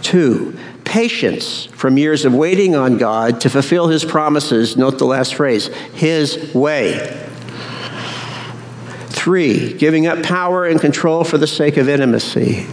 Two, 0.00 0.56
patience 0.86 1.66
from 1.66 1.98
years 1.98 2.24
of 2.24 2.32
waiting 2.32 2.74
on 2.74 2.96
God 2.96 3.42
to 3.42 3.50
fulfill 3.50 3.88
his 3.88 4.04
promises. 4.04 4.76
Note 4.76 4.98
the 4.98 5.04
last 5.04 5.34
phrase 5.34 5.66
his 5.92 6.54
way. 6.54 7.22
Three, 9.08 9.74
giving 9.74 10.06
up 10.06 10.22
power 10.22 10.64
and 10.64 10.80
control 10.80 11.24
for 11.24 11.36
the 11.36 11.46
sake 11.46 11.76
of 11.76 11.88
intimacy. 11.88 12.66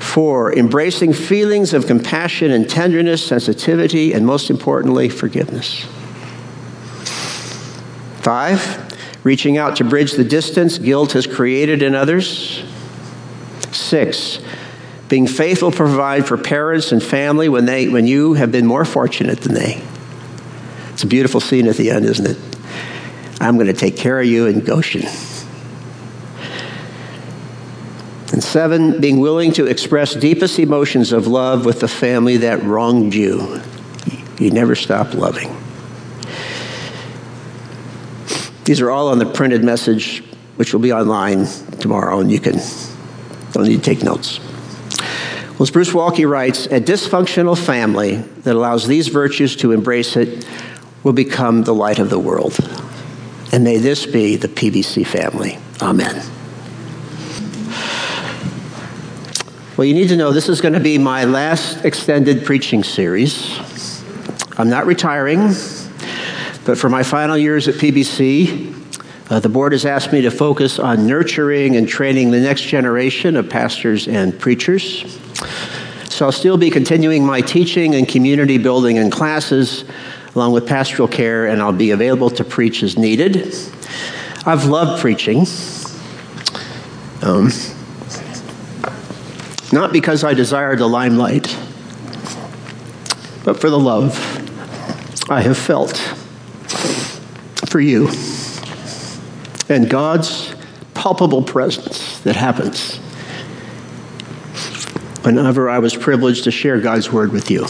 Four, 0.00 0.52
embracing 0.52 1.14
feelings 1.14 1.72
of 1.72 1.86
compassion 1.86 2.50
and 2.50 2.68
tenderness, 2.68 3.24
sensitivity, 3.24 4.12
and 4.12 4.26
most 4.26 4.50
importantly, 4.50 5.08
forgiveness. 5.08 5.86
Five, 8.20 8.92
reaching 9.24 9.56
out 9.56 9.76
to 9.76 9.84
bridge 9.84 10.12
the 10.12 10.24
distance 10.24 10.78
guilt 10.78 11.12
has 11.12 11.26
created 11.26 11.82
in 11.82 11.94
others. 11.94 12.62
Six, 13.70 14.40
being 15.12 15.26
faithful 15.26 15.70
to 15.70 15.76
provide 15.76 16.26
for 16.26 16.38
parents 16.38 16.90
and 16.90 17.02
family 17.02 17.46
when, 17.46 17.66
they, 17.66 17.86
when 17.86 18.06
you 18.06 18.32
have 18.32 18.50
been 18.50 18.64
more 18.64 18.82
fortunate 18.82 19.42
than 19.42 19.52
they. 19.52 19.78
It's 20.88 21.02
a 21.02 21.06
beautiful 21.06 21.38
scene 21.38 21.66
at 21.66 21.76
the 21.76 21.90
end, 21.90 22.06
isn't 22.06 22.26
it? 22.26 22.38
I'm 23.38 23.56
going 23.56 23.66
to 23.66 23.74
take 23.74 23.94
care 23.94 24.18
of 24.18 24.24
you 24.24 24.46
in 24.46 24.60
Goshen. 24.60 25.02
And 28.32 28.42
seven, 28.42 29.02
being 29.02 29.20
willing 29.20 29.52
to 29.52 29.66
express 29.66 30.14
deepest 30.14 30.58
emotions 30.58 31.12
of 31.12 31.26
love 31.26 31.66
with 31.66 31.80
the 31.80 31.88
family 31.88 32.38
that 32.38 32.62
wronged 32.62 33.14
you. 33.14 33.60
You 34.38 34.50
never 34.50 34.74
stop 34.74 35.12
loving. 35.12 35.54
These 38.64 38.80
are 38.80 38.90
all 38.90 39.08
on 39.08 39.18
the 39.18 39.26
printed 39.26 39.62
message, 39.62 40.24
which 40.56 40.72
will 40.72 40.80
be 40.80 40.90
online 40.90 41.44
tomorrow, 41.80 42.18
and 42.20 42.32
you 42.32 42.40
can 42.40 42.58
don't 43.52 43.64
need 43.64 43.76
to 43.76 43.82
take 43.82 44.02
notes. 44.02 44.40
Well, 45.62 45.68
as 45.68 45.70
Bruce 45.70 45.90
Waltke 45.90 46.28
writes, 46.28 46.66
a 46.66 46.80
dysfunctional 46.80 47.56
family 47.56 48.16
that 48.16 48.56
allows 48.56 48.88
these 48.88 49.06
virtues 49.06 49.54
to 49.58 49.70
embrace 49.70 50.16
it 50.16 50.44
will 51.04 51.12
become 51.12 51.62
the 51.62 51.72
light 51.72 52.00
of 52.00 52.10
the 52.10 52.18
world. 52.18 52.58
And 53.52 53.62
may 53.62 53.76
this 53.76 54.04
be 54.04 54.34
the 54.34 54.48
PBC 54.48 55.06
family. 55.06 55.58
Amen. 55.80 56.16
Well, 59.76 59.84
you 59.84 59.94
need 59.94 60.08
to 60.08 60.16
know 60.16 60.32
this 60.32 60.48
is 60.48 60.60
going 60.60 60.74
to 60.74 60.80
be 60.80 60.98
my 60.98 61.26
last 61.26 61.84
extended 61.84 62.44
preaching 62.44 62.82
series. 62.82 63.56
I'm 64.58 64.68
not 64.68 64.84
retiring, 64.86 65.54
but 66.64 66.76
for 66.76 66.88
my 66.88 67.04
final 67.04 67.38
years 67.38 67.68
at 67.68 67.76
PBC, 67.76 69.30
uh, 69.30 69.38
the 69.38 69.48
board 69.48 69.70
has 69.70 69.86
asked 69.86 70.12
me 70.12 70.22
to 70.22 70.30
focus 70.32 70.80
on 70.80 71.06
nurturing 71.06 71.76
and 71.76 71.88
training 71.88 72.32
the 72.32 72.40
next 72.40 72.62
generation 72.62 73.36
of 73.36 73.48
pastors 73.48 74.08
and 74.08 74.36
preachers. 74.36 75.20
So 76.12 76.26
I'll 76.26 76.32
still 76.32 76.58
be 76.58 76.68
continuing 76.68 77.24
my 77.24 77.40
teaching 77.40 77.94
and 77.94 78.06
community 78.06 78.58
building 78.58 78.96
in 78.96 79.10
classes 79.10 79.86
along 80.34 80.52
with 80.52 80.66
pastoral 80.66 81.08
care, 81.08 81.46
and 81.46 81.62
I'll 81.62 81.72
be 81.72 81.90
available 81.90 82.28
to 82.28 82.44
preach 82.44 82.82
as 82.82 82.98
needed. 82.98 83.48
I've 84.44 84.66
loved 84.66 85.00
preaching. 85.00 85.46
Um, 87.22 87.50
not 89.72 89.90
because 89.90 90.22
I 90.22 90.34
desire 90.34 90.76
the 90.76 90.86
limelight, 90.86 91.46
but 93.42 93.58
for 93.58 93.70
the 93.70 93.78
love 93.78 94.14
I 95.30 95.40
have 95.40 95.56
felt 95.56 95.96
for 97.70 97.80
you 97.80 98.10
and 99.70 99.88
God's 99.88 100.54
palpable 100.92 101.42
presence 101.42 102.20
that 102.20 102.36
happens 102.36 103.01
whenever 105.22 105.70
I 105.70 105.78
was 105.78 105.94
privileged 105.94 106.44
to 106.44 106.50
share 106.50 106.80
God's 106.80 107.12
word 107.12 107.32
with 107.32 107.50
you. 107.50 107.66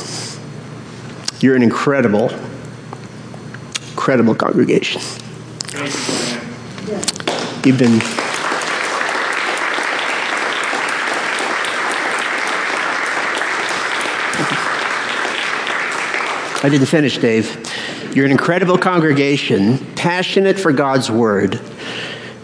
You're 1.41 1.57
an 1.57 1.63
incredible, 1.63 2.31
incredible 3.91 4.35
congregation. 4.35 5.03
You've 7.65 7.79
been. 7.79 8.01
I 16.65 16.69
didn't 16.69 16.87
finish, 16.87 17.19
Dave. 17.19 17.59
You're 18.15 18.27
an 18.27 18.31
incredible 18.31 18.79
congregation, 18.79 19.79
passionate 19.95 20.59
for 20.59 20.71
God's 20.73 21.11
word, 21.11 21.61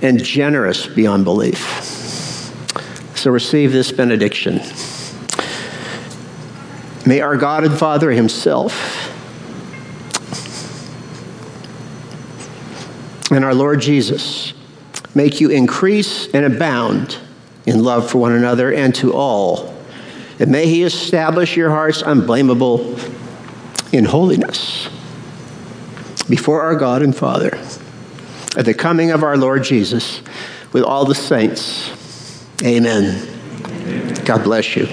and 0.02 0.22
generous 0.22 0.86
beyond 0.86 1.24
belief. 1.24 1.58
So 3.14 3.30
receive 3.30 3.72
this 3.72 3.92
benediction. 3.92 4.60
May 7.08 7.22
our 7.22 7.38
God 7.38 7.64
and 7.64 7.72
Father 7.72 8.10
Himself 8.10 8.74
and 13.32 13.42
our 13.46 13.54
Lord 13.54 13.80
Jesus 13.80 14.52
make 15.14 15.40
you 15.40 15.48
increase 15.48 16.28
and 16.34 16.44
abound 16.44 17.16
in 17.64 17.82
love 17.82 18.10
for 18.10 18.18
one 18.18 18.32
another 18.32 18.70
and 18.74 18.94
to 18.96 19.14
all. 19.14 19.74
And 20.38 20.50
may 20.50 20.66
He 20.66 20.82
establish 20.82 21.56
your 21.56 21.70
hearts 21.70 22.02
unblameable 22.02 22.98
in 23.90 24.04
holiness 24.04 24.90
before 26.28 26.60
our 26.60 26.76
God 26.76 27.00
and 27.00 27.16
Father 27.16 27.56
at 28.54 28.66
the 28.66 28.74
coming 28.74 29.12
of 29.12 29.22
our 29.22 29.38
Lord 29.38 29.64
Jesus 29.64 30.20
with 30.74 30.84
all 30.84 31.06
the 31.06 31.14
saints. 31.14 31.90
Amen. 32.62 33.26
God 34.26 34.44
bless 34.44 34.76
you. 34.76 34.86